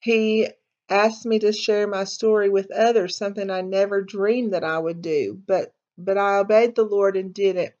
He 0.00 0.48
asked 0.88 1.24
me 1.24 1.38
to 1.38 1.52
share 1.52 1.86
my 1.86 2.04
story 2.04 2.48
with 2.50 2.70
others, 2.70 3.16
something 3.16 3.50
I 3.50 3.62
never 3.62 4.02
dreamed 4.02 4.52
that 4.52 4.64
I 4.64 4.78
would 4.78 5.00
do. 5.00 5.40
But 5.46 5.74
but 5.96 6.18
I 6.18 6.38
obeyed 6.38 6.74
the 6.74 6.84
Lord 6.84 7.16
and 7.16 7.32
did 7.32 7.56
it. 7.56 7.76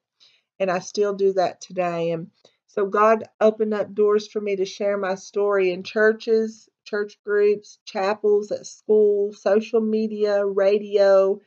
And 0.60 0.70
I 0.70 0.78
still 0.78 1.14
do 1.14 1.32
that 1.34 1.60
today. 1.60 2.12
And 2.12 2.30
so 2.68 2.86
God 2.86 3.24
opened 3.40 3.74
up 3.74 3.92
doors 3.92 4.28
for 4.28 4.40
me 4.40 4.56
to 4.56 4.64
share 4.64 4.96
my 4.96 5.16
story 5.16 5.72
in 5.72 5.82
churches, 5.82 6.68
church 6.84 7.18
groups, 7.24 7.78
chapels, 7.84 8.50
at 8.50 8.66
school, 8.66 9.32
social 9.32 9.80
media, 9.80 10.44
radio, 10.44 11.40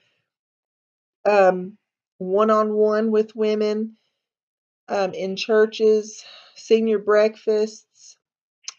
um, 1.28 1.78
one-on-one 2.18 3.12
with 3.12 3.36
women, 3.36 3.96
um, 4.88 5.14
in 5.14 5.36
churches, 5.36 6.24
senior 6.56 7.00
breakfasts, 7.00 8.18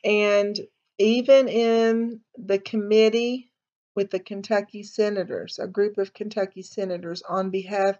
and 0.04 0.58
even 0.98 1.48
in 1.48 2.20
the 2.36 2.58
committee 2.58 3.50
with 3.94 4.10
the 4.10 4.20
Kentucky 4.20 4.82
senators, 4.82 5.58
a 5.58 5.66
group 5.66 5.98
of 5.98 6.14
Kentucky 6.14 6.62
senators 6.62 7.22
on 7.28 7.50
behalf 7.50 7.96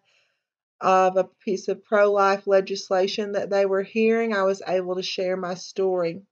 of 0.80 1.16
a 1.16 1.28
piece 1.44 1.68
of 1.68 1.82
pro 1.84 2.12
life 2.12 2.46
legislation 2.46 3.32
that 3.32 3.50
they 3.50 3.66
were 3.66 3.82
hearing, 3.82 4.34
I 4.34 4.42
was 4.42 4.62
able 4.66 4.96
to 4.96 5.02
share 5.02 5.36
my 5.36 5.54
story. 5.54 6.22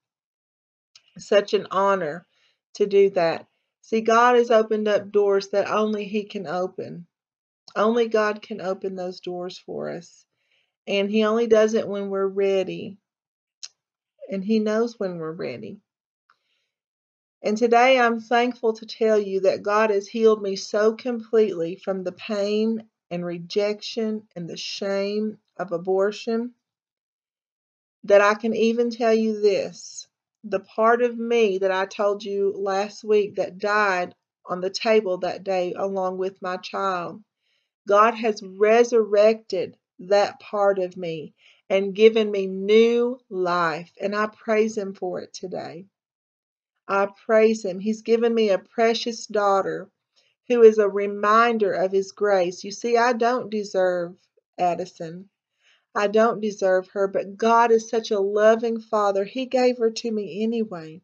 Such 1.19 1.55
an 1.55 1.67
honor 1.71 2.27
to 2.75 2.87
do 2.87 3.11
that. 3.11 3.47
See, 3.81 4.01
God 4.01 4.37
has 4.37 4.51
opened 4.51 4.89
up 4.89 5.11
doors 5.11 5.49
that 5.49 5.71
only 5.71 6.05
He 6.05 6.25
can 6.25 6.47
open. 6.47 7.07
Only 7.77 8.09
God 8.09 8.43
can 8.43 8.61
open 8.61 8.95
those 8.95 9.21
doors 9.21 9.59
for 9.59 9.91
us. 9.91 10.25
And 10.87 11.11
He 11.11 11.25
only 11.25 11.47
does 11.47 11.75
it 11.75 11.88
when 11.88 12.11
we're 12.11 12.27
ready. 12.27 12.99
And 14.31 14.44
He 14.44 14.59
knows 14.59 14.99
when 14.99 15.18
we're 15.18 15.33
ready. 15.33 15.81
And 17.42 17.59
today 17.59 17.99
I'm 17.99 18.20
thankful 18.20 18.73
to 18.75 18.87
tell 18.87 19.18
you 19.18 19.40
that 19.40 19.62
God 19.62 19.90
has 19.90 20.09
healed 20.09 20.40
me 20.40 20.57
so 20.57 20.94
completely 20.94 21.77
from 21.77 22.03
the 22.03 22.12
pain 22.12 22.88
and 23.11 23.25
rejection 23.25 24.27
and 24.35 24.49
the 24.49 24.57
shame 24.57 25.38
of 25.59 25.73
abortion 25.73 26.55
that 28.05 28.20
I 28.20 28.35
can 28.35 28.55
even 28.55 28.90
tell 28.90 29.14
you 29.14 29.40
this 29.40 30.07
the 30.44 30.61
part 30.61 31.03
of 31.03 31.18
me 31.18 31.59
that 31.59 31.70
I 31.70 31.87
told 31.87 32.23
you 32.23 32.53
last 32.57 33.03
week 33.03 33.37
that 33.37 33.59
died 33.59 34.14
on 34.47 34.61
the 34.61 34.70
table 34.70 35.18
that 35.18 35.42
day 35.42 35.73
along 35.75 36.18
with 36.18 36.40
my 36.42 36.59
child. 36.59 37.23
God 37.88 38.14
has 38.14 38.42
resurrected 38.42 39.77
that 40.09 40.40
part 40.40 40.79
of 40.79 40.97
me 40.97 41.35
and 41.71 41.95
given 41.95 42.31
me 42.31 42.47
new 42.47 43.19
life, 43.31 43.93
and 44.01 44.14
I 44.14 44.27
praise 44.27 44.77
Him 44.77 44.95
for 44.95 45.21
it 45.21 45.33
today. 45.33 45.87
I 46.87 47.09
praise 47.27 47.64
Him. 47.64 47.81
He's 47.81 48.03
given 48.03 48.35
me 48.35 48.51
a 48.51 48.59
precious 48.59 49.27
daughter 49.27 49.90
who 50.49 50.62
is 50.62 50.79
a 50.79 50.88
reminder 50.88 51.73
of 51.73 51.93
His 51.93 52.12
grace. 52.12 52.64
You 52.64 52.71
see, 52.71 52.97
I 52.97 53.14
don't 53.14 53.51
deserve 53.51 54.14
Addison. 54.59 55.31
I 55.95 56.09
don't 56.09 56.40
deserve 56.40 56.88
her, 56.88 57.07
but 57.07 57.37
God 57.37 57.71
is 57.71 57.88
such 57.88 58.11
a 58.11 58.21
loving 58.21 58.81
Father. 58.81 59.25
He 59.25 59.47
gave 59.47 59.79
her 59.79 59.90
to 59.90 60.11
me 60.11 60.43
anyway. 60.43 61.01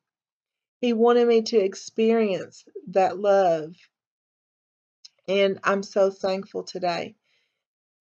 He 0.80 0.92
wanted 0.92 1.28
me 1.28 1.42
to 1.42 1.58
experience 1.58 2.64
that 2.88 3.18
love. 3.18 3.76
And 5.28 5.60
I'm 5.62 5.82
so 5.82 6.10
thankful 6.10 6.64
today. 6.64 7.14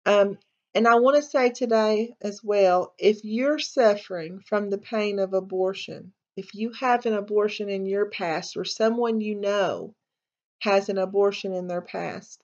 Um, 0.05 0.38
and 0.77 0.87
I 0.87 0.93
want 0.99 1.15
to 1.15 1.23
say 1.23 1.49
today 1.49 2.13
as 2.21 2.43
well 2.43 2.93
if 2.99 3.23
you're 3.23 3.57
suffering 3.57 4.41
from 4.41 4.69
the 4.69 4.77
pain 4.77 5.17
of 5.17 5.33
abortion, 5.33 6.13
if 6.35 6.53
you 6.53 6.71
have 6.73 7.07
an 7.07 7.15
abortion 7.15 7.67
in 7.67 7.87
your 7.87 8.11
past 8.11 8.55
or 8.55 8.63
someone 8.63 9.19
you 9.19 9.33
know 9.33 9.95
has 10.59 10.87
an 10.87 10.99
abortion 10.99 11.51
in 11.51 11.65
their 11.65 11.81
past, 11.81 12.43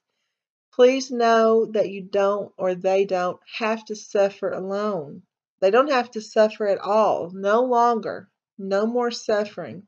please 0.72 1.12
know 1.12 1.66
that 1.66 1.90
you 1.90 2.02
don't 2.02 2.52
or 2.58 2.74
they 2.74 3.04
don't 3.04 3.38
have 3.56 3.84
to 3.84 3.94
suffer 3.94 4.50
alone. 4.50 5.22
They 5.60 5.70
don't 5.70 5.92
have 5.92 6.10
to 6.10 6.20
suffer 6.20 6.66
at 6.66 6.78
all, 6.78 7.30
no 7.30 7.62
longer, 7.62 8.28
no 8.58 8.84
more 8.84 9.12
suffering. 9.12 9.86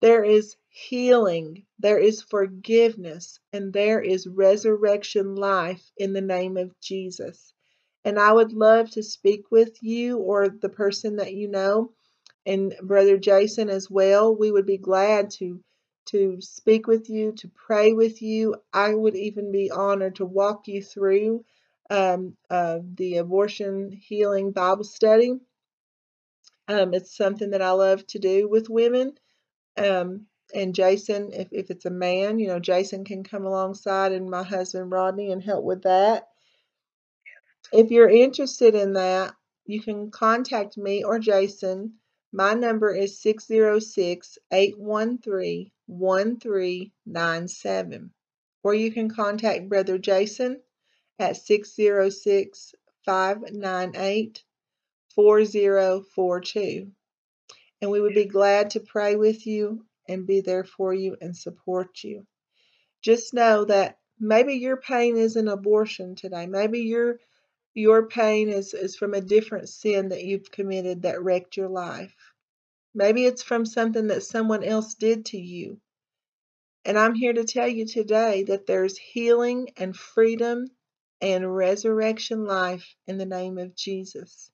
There 0.00 0.24
is 0.24 0.56
healing, 0.72 1.64
there 1.78 1.98
is 1.98 2.22
forgiveness, 2.22 3.38
and 3.52 3.72
there 3.72 4.00
is 4.00 4.26
resurrection 4.26 5.36
life 5.36 5.84
in 5.98 6.14
the 6.14 6.22
name 6.22 6.56
of 6.56 6.78
Jesus. 6.80 7.52
And 8.04 8.18
I 8.18 8.32
would 8.32 8.52
love 8.52 8.90
to 8.92 9.02
speak 9.02 9.50
with 9.50 9.82
you 9.82 10.18
or 10.18 10.48
the 10.48 10.70
person 10.70 11.16
that 11.16 11.34
you 11.34 11.48
know 11.48 11.92
and 12.46 12.74
Brother 12.82 13.18
Jason 13.18 13.68
as 13.68 13.90
well. 13.90 14.34
We 14.34 14.50
would 14.50 14.66
be 14.66 14.78
glad 14.78 15.30
to 15.32 15.62
to 16.06 16.40
speak 16.40 16.88
with 16.88 17.08
you, 17.08 17.32
to 17.32 17.48
pray 17.48 17.92
with 17.92 18.22
you. 18.22 18.56
I 18.72 18.92
would 18.92 19.14
even 19.14 19.52
be 19.52 19.70
honored 19.70 20.16
to 20.16 20.24
walk 20.26 20.66
you 20.66 20.82
through 20.82 21.44
um, 21.90 22.36
uh, 22.50 22.80
the 22.96 23.18
abortion 23.18 23.92
healing 23.92 24.50
Bible 24.50 24.82
study. 24.82 25.38
Um, 26.66 26.92
it's 26.92 27.16
something 27.16 27.50
that 27.50 27.62
I 27.62 27.70
love 27.70 28.04
to 28.08 28.18
do 28.18 28.48
with 28.48 28.68
women. 28.68 29.12
Um, 29.76 30.26
and 30.54 30.74
Jason, 30.74 31.30
if, 31.32 31.48
if 31.52 31.70
it's 31.70 31.86
a 31.86 31.90
man, 31.90 32.38
you 32.38 32.46
know, 32.46 32.60
Jason 32.60 33.04
can 33.04 33.24
come 33.24 33.46
alongside 33.46 34.12
and 34.12 34.30
my 34.30 34.42
husband 34.42 34.90
Rodney 34.90 35.32
and 35.32 35.42
help 35.42 35.64
with 35.64 35.82
that. 35.82 36.28
If 37.72 37.90
you're 37.90 38.10
interested 38.10 38.74
in 38.74 38.94
that, 38.94 39.34
you 39.64 39.80
can 39.80 40.10
contact 40.10 40.76
me 40.76 41.04
or 41.04 41.18
Jason. 41.18 41.94
My 42.32 42.54
number 42.54 42.94
is 42.94 43.22
606 43.22 44.38
813 44.52 45.70
1397. 45.86 48.10
Or 48.64 48.74
you 48.74 48.92
can 48.92 49.10
contact 49.10 49.68
Brother 49.68 49.98
Jason 49.98 50.60
at 51.18 51.36
606 51.36 52.74
598 53.04 54.44
4042. 55.14 56.92
And 57.80 57.90
we 57.90 58.00
would 58.00 58.14
be 58.14 58.26
glad 58.26 58.70
to 58.70 58.80
pray 58.80 59.16
with 59.16 59.46
you 59.46 59.84
and 60.08 60.26
be 60.26 60.40
there 60.40 60.64
for 60.64 60.92
you 60.92 61.16
and 61.20 61.36
support 61.36 62.02
you. 62.04 62.26
Just 63.02 63.34
know 63.34 63.64
that 63.64 63.98
maybe 64.18 64.54
your 64.54 64.76
pain 64.76 65.16
is 65.16 65.36
an 65.36 65.48
abortion 65.48 66.14
today. 66.14 66.46
Maybe 66.46 66.80
your 66.80 67.18
your 67.74 68.06
pain 68.06 68.48
is, 68.48 68.74
is 68.74 68.96
from 68.96 69.14
a 69.14 69.20
different 69.20 69.68
sin 69.68 70.10
that 70.10 70.24
you've 70.24 70.50
committed 70.50 71.02
that 71.02 71.22
wrecked 71.22 71.56
your 71.56 71.68
life. 71.68 72.14
Maybe 72.94 73.24
it's 73.24 73.42
from 73.42 73.64
something 73.64 74.08
that 74.08 74.22
someone 74.22 74.62
else 74.62 74.94
did 74.94 75.24
to 75.26 75.38
you. 75.38 75.80
And 76.84 76.98
I'm 76.98 77.14
here 77.14 77.32
to 77.32 77.44
tell 77.44 77.68
you 77.68 77.86
today 77.86 78.42
that 78.44 78.66
there's 78.66 78.98
healing 78.98 79.70
and 79.76 79.96
freedom 79.96 80.66
and 81.20 81.56
resurrection 81.56 82.44
life 82.44 82.94
in 83.06 83.16
the 83.16 83.24
name 83.24 83.56
of 83.56 83.74
Jesus. 83.74 84.50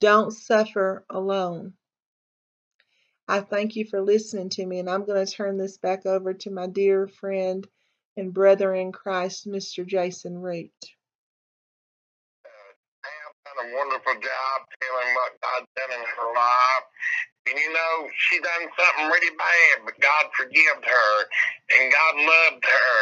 Don't 0.00 0.32
suffer 0.32 1.04
alone. 1.08 1.74
I 3.26 3.40
thank 3.40 3.76
you 3.76 3.86
for 3.86 4.02
listening 4.02 4.50
to 4.50 4.66
me, 4.66 4.80
and 4.80 4.90
I'm 4.90 5.04
going 5.06 5.24
to 5.24 5.30
turn 5.30 5.56
this 5.56 5.78
back 5.78 6.04
over 6.06 6.34
to 6.34 6.50
my 6.50 6.66
dear 6.66 7.08
friend 7.08 7.66
and 8.16 8.34
brother 8.34 8.74
in 8.74 8.92
Christ, 8.92 9.48
Mr. 9.48 9.86
Jason 9.86 10.38
Root. 10.38 10.70
done 13.44 13.70
a 13.70 13.76
wonderful 13.76 14.14
job 14.14 14.56
telling 14.80 15.10
what 15.14 15.32
God's 15.40 15.70
done 15.76 15.92
in 15.94 16.04
her 16.04 16.28
life. 16.34 16.86
And 17.48 17.56
you 17.60 17.70
know, 17.72 18.08
she 18.16 18.40
done 18.40 18.64
something 18.72 19.06
really 19.12 19.36
bad, 19.36 19.84
but 19.84 20.00
God 20.00 20.24
forgave 20.32 20.80
her, 20.80 21.12
and 21.76 21.92
God 21.92 22.14
loved 22.16 22.64
her, 22.64 22.96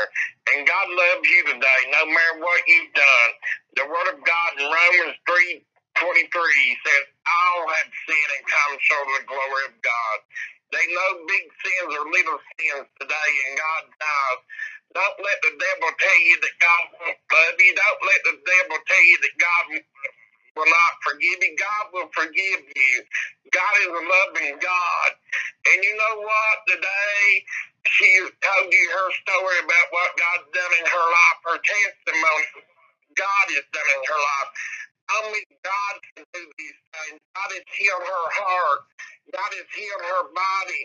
and 0.50 0.66
God 0.66 0.86
loves 0.90 1.26
you 1.30 1.42
today, 1.46 1.80
no 1.94 2.06
matter 2.06 2.42
what 2.42 2.60
you've 2.66 2.92
done. 2.94 3.30
The 3.78 3.86
Word 3.86 4.08
of 4.14 4.18
God 4.18 4.50
in 4.58 4.66
Romans 4.66 5.16
3 5.30 5.62
23 6.00 6.28
says, 6.30 7.04
All 7.26 7.62
have 7.68 7.90
sinned 8.08 8.32
and 8.38 8.46
come 8.48 8.72
short 8.80 9.06
of 9.08 9.14
the 9.20 9.26
glory 9.28 9.64
of 9.72 9.76
God. 9.82 10.18
They 10.72 10.86
know 10.92 11.10
big 11.28 11.46
sins 11.60 11.90
or 11.98 12.04
little 12.08 12.40
sins 12.56 12.86
today, 13.00 13.32
and 13.50 13.54
God 13.58 13.84
knows. 13.96 14.40
Don't 14.96 15.18
let 15.24 15.38
the 15.44 15.54
devil 15.56 15.90
tell 16.00 16.20
you 16.24 16.36
that 16.40 16.56
God 16.60 16.84
won't 17.00 17.20
love 17.32 17.56
you. 17.60 17.72
Don't 17.76 18.02
let 18.06 18.20
the 18.24 18.36
devil 18.44 18.78
tell 18.88 19.04
you 19.06 19.18
that 19.22 19.36
God 19.40 19.64
will 20.56 20.68
not 20.68 20.94
forgive 21.04 21.40
you. 21.40 21.54
God 21.56 21.84
will 21.94 22.10
forgive 22.12 22.62
you. 22.76 22.96
God 23.52 23.74
is 23.84 23.92
a 23.92 24.04
loving 24.04 24.56
God. 24.60 25.10
And 25.72 25.78
you 25.84 25.94
know 25.96 26.16
what? 26.24 26.56
Today, 26.68 27.24
she 27.88 28.08
told 28.42 28.68
you 28.72 28.86
her 28.92 29.10
story 29.24 29.58
about 29.64 29.88
what 29.92 30.10
God's 30.18 30.48
done 30.52 30.74
in 30.80 30.86
her 30.88 31.06
life, 31.08 31.38
her 31.48 31.60
testimony. 31.62 32.48
God 33.16 33.46
has 33.54 33.66
done 33.72 33.90
in 33.96 34.02
her 34.08 34.20
life. 34.22 34.52
Only 35.20 35.42
God 35.64 35.94
can 36.16 36.24
do 36.32 36.42
these 36.58 36.80
things. 36.94 37.20
God 37.36 37.50
has 37.52 37.66
healed 37.76 38.04
her 38.04 38.26
heart. 38.40 38.80
God 39.32 39.50
has 39.52 39.68
healed 39.74 40.04
her 40.04 40.24
body. 40.32 40.82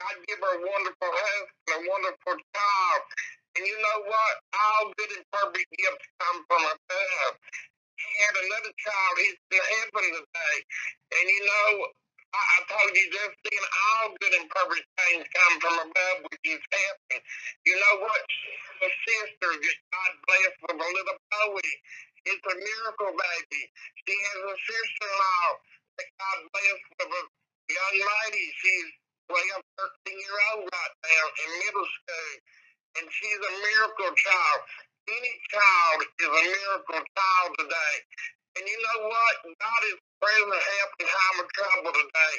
God 0.00 0.16
give 0.28 0.40
her 0.40 0.54
a 0.58 0.62
wonderful 0.64 1.12
husband, 1.12 1.70
a 1.72 1.78
wonderful 1.88 2.36
child. 2.56 3.02
And 3.56 3.64
you 3.66 3.76
know 3.78 3.98
what? 4.08 4.34
All 4.56 4.84
good 4.96 5.12
and 5.16 5.26
perfect 5.32 5.68
gifts 5.78 6.06
come 6.20 6.38
from 6.48 6.62
above. 6.64 7.34
He 7.98 8.08
had 8.22 8.36
another 8.36 8.72
child. 8.78 9.14
He's 9.20 9.38
in 9.52 9.64
heaven 9.64 10.06
today. 10.22 10.58
And 11.16 11.26
you 11.30 11.42
know, 11.46 11.68
I, 12.36 12.42
I 12.42 12.58
told 12.68 12.92
you 12.94 13.06
just 13.10 13.36
then, 13.48 13.64
all 13.64 14.08
good 14.20 14.34
and 14.38 14.48
perfect 14.52 14.86
things 15.00 15.24
come 15.34 15.54
from 15.64 15.76
above, 15.88 16.16
which 16.28 16.46
is 16.58 16.62
heaven. 16.70 17.18
You 17.66 17.76
know 17.80 17.94
what? 18.06 18.22
She's 18.28 18.86
a 18.86 18.90
sister 19.08 19.50
that 19.56 19.78
God 19.92 20.12
blessed 20.28 20.58
with 20.68 20.78
a 20.78 20.90
little 20.94 21.18
Bowie. 21.32 21.76
It's 22.26 22.44
a 22.44 22.56
miracle 22.56 23.12
baby. 23.16 23.62
She 24.04 24.14
has 24.14 24.40
a 24.44 24.56
sister-in-law 24.56 25.48
that 25.98 26.08
God 26.20 26.38
blessed 26.52 26.88
with 27.00 27.12
a 27.12 27.22
young 27.72 27.96
lady. 27.98 28.46
She's 28.60 28.90
12, 29.32 29.62
13 30.04 30.20
year 30.20 30.38
old 30.52 30.66
right 30.68 30.94
now 31.06 31.24
in 31.32 31.48
middle 31.64 31.88
school. 31.88 32.32
And 33.00 33.06
she's 33.08 33.40
a 33.40 33.54
miracle 33.64 34.12
child. 34.18 34.60
Any 35.08 35.34
child 35.48 36.00
is 36.20 36.30
a 36.30 36.44
miracle 36.44 37.02
child 37.04 37.50
today. 37.58 37.96
And 38.58 38.64
you 38.68 38.78
know 38.84 39.00
what? 39.08 39.34
God 39.56 39.82
is 39.88 39.98
present 40.20 40.60
help 40.60 40.90
in 41.00 41.06
time 41.08 41.38
of 41.40 41.48
trouble 41.56 41.92
today. 41.96 42.36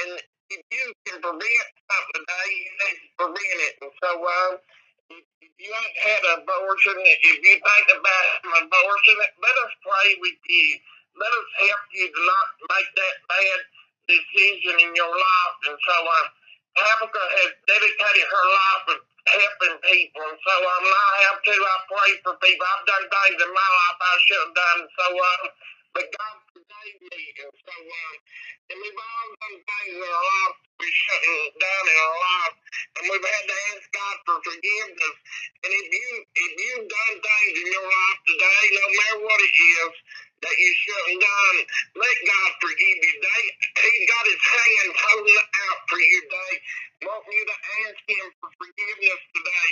And 0.00 0.10
if 0.50 0.62
you 0.72 0.86
can 1.06 1.18
prevent 1.20 1.68
something 1.90 2.24
today, 2.24 2.48
you 2.56 2.72
need 2.72 2.98
to 3.04 3.08
prevent 3.20 3.58
it. 3.68 3.74
And 3.84 3.92
so, 4.00 4.10
uh, 4.16 4.52
you 5.58 5.70
ain't 5.72 5.98
had 6.04 6.22
an 6.24 6.34
abortion, 6.44 6.94
if 7.00 7.20
you 7.24 7.56
think 7.58 7.86
about 7.90 8.26
an 8.44 8.52
abortion, 8.66 9.16
let 9.40 9.56
us 9.66 9.72
pray 9.82 10.08
with 10.20 10.40
you. 10.46 10.68
Let 11.16 11.32
us 11.32 11.48
help 11.66 11.84
you 11.92 12.06
to 12.08 12.20
not 12.22 12.46
make 12.76 12.90
that 12.94 13.16
bad 13.26 13.60
decision 14.06 14.74
in 14.86 14.90
your 14.94 15.10
life. 15.10 15.56
And 15.66 15.78
so, 15.78 15.96
uh, 16.06 16.26
Habakkuk 16.78 17.30
has 17.42 17.50
dedicated 17.66 18.26
her 18.30 18.46
life 18.54 18.82
to 18.88 18.94
helping 19.34 19.76
people. 19.90 20.22
And 20.22 20.38
so, 20.40 20.54
um, 20.54 20.84
I 20.86 21.10
have 21.28 21.40
to. 21.42 21.54
I 21.54 21.76
pray 21.90 22.10
for 22.22 22.34
people. 22.40 22.66
I've 22.66 22.86
done 22.86 23.06
things 23.10 23.38
in 23.42 23.50
my 23.52 23.68
life 23.74 23.98
I 24.00 24.14
should 24.26 24.42
have 24.46 24.56
done. 24.56 24.80
So, 24.96 25.06
um, 25.18 25.42
but 25.94 26.06
God. 26.14 26.39
And 26.50 27.54
so, 27.62 27.74
um, 27.78 28.16
and 28.74 28.76
we've 28.82 28.98
all 28.98 29.28
done 29.38 29.58
things 29.62 29.94
in 29.94 30.02
our 30.02 30.24
life 30.26 30.56
we 30.82 30.88
shouldn't 30.90 31.54
done 31.62 31.86
in 31.86 31.98
our 32.00 32.18
life. 32.18 32.56
And 32.98 33.04
we've 33.06 33.22
had 33.22 33.44
to 33.46 33.56
ask 33.70 33.84
God 33.94 34.16
for 34.26 34.36
forgiveness. 34.42 35.16
And 35.62 35.70
if 35.70 35.86
you 35.94 36.08
if 36.26 36.52
you've 36.58 36.88
done 36.90 37.16
things 37.22 37.54
in 37.54 37.68
your 37.70 37.86
life 37.86 38.18
today, 38.26 38.62
no 38.82 38.86
matter 38.98 39.18
what 39.30 39.40
it 39.46 39.54
is, 39.54 39.94
that 40.42 40.56
you 40.58 40.72
shouldn't 40.74 41.20
done, 41.22 41.58
let 42.02 42.16
God 42.26 42.50
forgive 42.58 42.98
you. 42.98 43.14
They, 43.22 43.42
he's 43.86 44.06
got 44.10 44.24
his 44.26 44.42
hand 44.42 44.90
holding 45.06 45.44
out 45.70 45.80
for 45.86 46.00
you 46.02 46.18
today, 46.26 46.54
wanting 47.06 47.34
you 47.36 47.44
to 47.46 47.58
ask 47.86 48.00
him 48.10 48.26
for 48.42 48.50
forgiveness 48.58 49.22
today. 49.38 49.68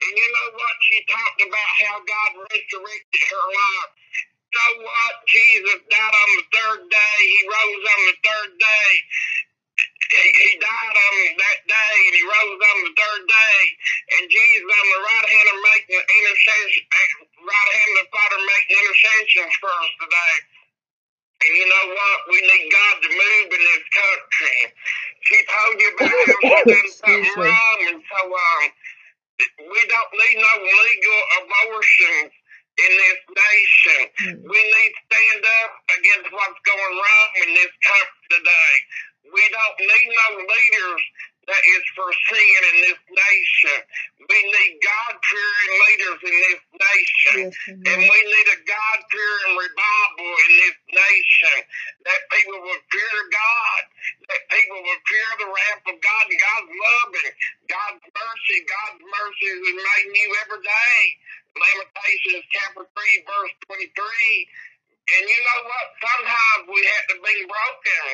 And 0.00 0.12
you 0.16 0.28
know 0.32 0.48
what? 0.56 0.74
She 0.88 0.96
talked 1.10 1.40
about 1.44 1.70
how 1.84 1.96
God 2.08 2.30
resurrected 2.48 3.22
her 3.28 3.46
life. 3.52 3.92
You 4.52 4.60
know 4.60 4.84
what? 4.84 5.14
Jesus 5.32 5.80
died 5.88 6.12
on 6.12 6.30
the 6.36 6.44
third 6.52 6.82
day. 6.92 7.16
He 7.24 7.40
rose 7.48 7.84
on 7.88 8.00
the 8.04 8.16
third 8.20 8.52
day. 8.60 8.90
He, 10.12 10.28
he 10.28 10.50
died 10.60 10.92
on 10.92 11.14
that 11.40 11.60
day 11.64 11.94
and 12.04 12.14
he 12.20 12.24
rose 12.28 12.60
on 12.60 12.78
the 12.84 12.92
third 12.92 13.22
day. 13.32 13.60
And 14.12 14.22
Jesus 14.28 14.68
on 14.68 14.88
the 14.92 15.00
right 15.08 15.28
hand 15.32 15.48
of 15.56 15.58
making 15.72 16.04
intercession, 16.04 16.84
right 17.48 17.70
hand 17.80 17.90
of 17.96 17.98
the 18.04 18.08
Father 18.12 18.40
making 18.44 18.76
intercessions 18.76 19.52
for 19.56 19.72
us 19.72 19.90
today. 20.04 20.36
And 21.48 21.52
you 21.56 21.66
know 21.72 21.86
what? 21.96 22.18
We 22.28 22.38
need 22.44 22.66
God 22.68 22.96
to 23.02 23.08
move 23.08 23.48
in 23.56 23.62
this 23.72 23.86
country. 23.88 24.56
She 25.32 25.38
told 25.48 25.74
you 25.80 25.90
about 25.96 26.12
she 26.44 26.60
done 26.68 26.88
something 26.92 27.34
wrong, 27.40 27.78
and 27.88 28.00
so 28.04 28.20
um, 28.28 28.64
we 29.58 29.80
don't 29.88 30.12
need 30.20 30.38
no 30.38 30.54
legal 30.60 31.20
abortions 31.40 32.32
in 32.82 32.92
this 32.98 33.20
nation. 33.30 34.00
Mm. 34.26 34.36
We 34.46 34.60
need 34.60 34.90
to 34.94 35.02
stand 35.08 35.42
up 35.62 35.72
against 35.98 36.28
what's 36.34 36.60
going 36.66 36.94
wrong 36.98 37.28
in 37.46 37.48
this 37.54 37.72
country 37.82 38.24
today. 38.38 38.74
We 39.32 39.44
don't 39.54 39.78
need 39.80 40.08
no 40.10 40.28
leaders 40.42 41.02
that 41.46 41.62
is 41.74 41.84
for 41.98 42.06
sin 42.30 42.60
in 42.70 42.76
this 42.86 43.00
nation. 43.10 43.78
We 44.30 44.38
need 44.38 44.72
God 44.78 45.12
fearing 45.26 45.72
leaders 45.74 46.20
in 46.22 46.36
this 46.38 46.62
nation. 46.70 47.38
Yes, 47.50 47.54
And 47.66 47.98
we 47.98 48.18
need 48.30 48.48
a 48.54 48.58
God 48.62 48.98
fearing 49.10 49.52
revival 49.58 50.30
in 50.46 50.52
this 50.62 50.78
nation. 50.94 51.56
That 52.06 52.20
people 52.30 52.62
will 52.62 52.82
fear 52.94 53.16
God. 53.34 53.82
That 54.30 54.42
people 54.54 54.80
will 54.86 55.02
fear 55.10 55.28
the 55.42 55.48
wrath 55.50 55.84
of 55.90 55.96
God 55.98 56.24
and 56.30 56.38
God's 56.38 56.72
love 56.78 57.10
and 57.10 57.32
God's 57.66 58.04
mercy. 58.06 58.58
God's 58.62 59.02
mercy 59.02 59.50
is 59.50 59.78
made 59.82 60.08
new 60.14 60.30
every 60.46 60.62
day. 60.62 61.00
Lamentations 61.56 62.44
chapter 62.52 62.84
3, 62.86 63.28
verse 63.28 63.54
23. 63.68 64.48
And 65.04 65.24
you 65.28 65.40
know 65.44 65.60
what? 65.68 65.86
Sometimes 66.00 66.62
we 66.72 66.80
have 66.80 67.06
to 67.12 67.16
be 67.20 67.36
broken 67.44 68.06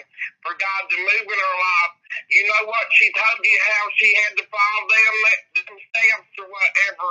for 0.43 0.59
God 0.59 0.83
to 0.91 0.97
move 0.99 1.27
in 1.31 1.39
our 1.39 1.59
life. 1.63 1.95
You 2.35 2.43
know 2.51 2.63
what? 2.67 2.87
She 2.99 3.07
told 3.15 3.39
you 3.47 3.59
how 3.71 3.85
she 3.95 4.11
had 4.27 4.35
to 4.43 4.45
fall 4.51 4.81
down 4.91 5.15
them 5.55 5.79
steps 5.87 6.33
or 6.43 6.49
whatever 6.51 7.11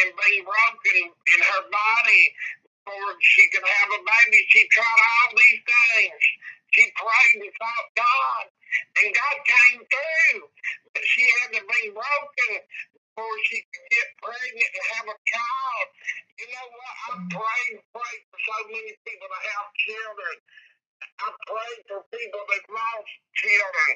and 0.00 0.08
be 0.16 0.34
broken 0.40 0.98
in 1.12 1.40
her 1.44 1.62
body 1.68 2.24
before 2.64 3.12
she 3.20 3.44
could 3.52 3.66
have 3.68 3.90
a 3.92 4.00
baby. 4.00 4.40
She 4.56 4.64
tried 4.72 5.00
all 5.04 5.30
these 5.36 5.62
things. 5.68 6.22
She 6.72 6.84
prayed 6.96 7.44
and 7.44 7.52
sought 7.60 7.88
God, 7.98 8.44
and 9.04 9.08
God 9.12 9.36
came 9.44 9.80
through. 9.84 10.42
But 10.94 11.04
she 11.04 11.24
had 11.42 11.50
to 11.60 11.62
be 11.66 11.82
broken 11.92 12.52
before 13.18 13.38
she 13.50 13.58
could 13.66 13.86
get 13.90 14.08
pregnant 14.22 14.70
and 14.78 14.84
have 14.94 15.06
a 15.10 15.18
child. 15.26 15.86
You 16.38 16.46
know 16.54 16.66
what? 16.70 16.94
I 16.94 17.12
pray 17.34 17.62
and 17.74 17.82
pray 17.90 18.14
for 18.30 18.38
so 18.38 18.56
many 18.70 18.94
people 19.02 19.26
to 19.26 19.40
have 19.42 19.66
children. 19.74 20.34
I 21.18 21.28
pray 21.50 21.74
for 21.90 21.98
people 22.14 22.42
that 22.46 22.62
lost 22.70 23.10
children. 23.34 23.92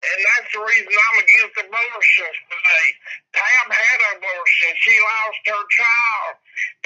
And 0.00 0.18
that's 0.22 0.50
the 0.54 0.62
reason 0.62 0.86
I'm 0.86 1.18
against 1.18 1.56
abortions 1.66 2.38
today. 2.46 2.88
Tab 3.34 3.66
had 3.74 4.00
abortion. 4.16 4.70
She 4.86 4.94
lost 5.02 5.42
her 5.50 5.64
child. 5.66 6.34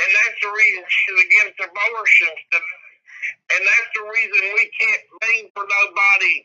And 0.01 0.09
that's 0.09 0.41
the 0.41 0.51
reason 0.57 0.83
she's 0.89 1.21
against 1.29 1.57
abortions 1.69 2.41
today. 2.49 2.89
And 3.53 3.61
that's 3.61 3.91
the 3.93 4.05
reason 4.09 4.41
we 4.57 4.67
can't 4.73 5.05
be 5.21 5.35
for 5.53 5.69
nobody 5.69 6.37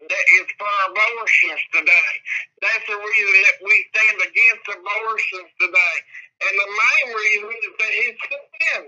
that 0.00 0.26
is 0.40 0.48
for 0.60 0.74
abortions 0.92 1.62
today. 1.72 2.12
That's 2.60 2.86
the 2.86 2.98
reason 3.00 3.38
that 3.48 3.58
we 3.64 3.74
stand 3.94 4.16
against 4.20 4.64
abortions 4.68 5.50
today. 5.56 5.96
And 6.44 6.54
the 6.54 6.70
main 6.70 7.06
reason 7.16 7.52
is 7.56 7.74
that 7.80 7.92
it's 7.94 8.22
sin. 8.28 8.84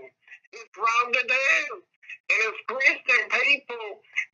It's 0.52 0.74
wrong 0.76 1.08
to 1.12 1.24
do. 1.24 1.60
And 2.28 2.40
as 2.52 2.58
Christian 2.68 3.24
people, 3.40 3.86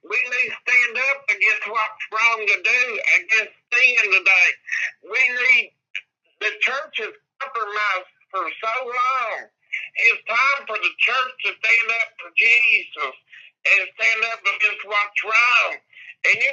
we 0.02 0.18
need 0.18 0.50
to 0.50 0.58
stand 0.66 0.94
up 1.14 1.18
against 1.30 1.64
what's 1.70 2.04
wrong 2.10 2.40
to 2.42 2.58
do, 2.62 2.82
against 3.22 3.54
sin 3.70 4.04
today. 4.10 4.50
We 5.06 5.22
need 5.30 5.66
the 6.44 6.52
church 6.60 6.94
has 7.00 7.14
compromised 7.40 8.12
for 8.28 8.44
so 8.44 8.74
long. 8.84 9.48
It's 9.48 10.22
time 10.28 10.60
for 10.66 10.76
the 10.76 10.92
church 11.00 11.32
to 11.46 11.50
stand 11.56 11.88
up 12.02 12.10
for 12.20 12.30
Jesus 12.36 13.14
and 13.64 13.80
stand 13.96 14.20
up 14.28 14.42
against 14.44 14.82
what's 14.84 15.20
wrong. 15.24 15.72
And 16.28 16.36
you 16.36 16.52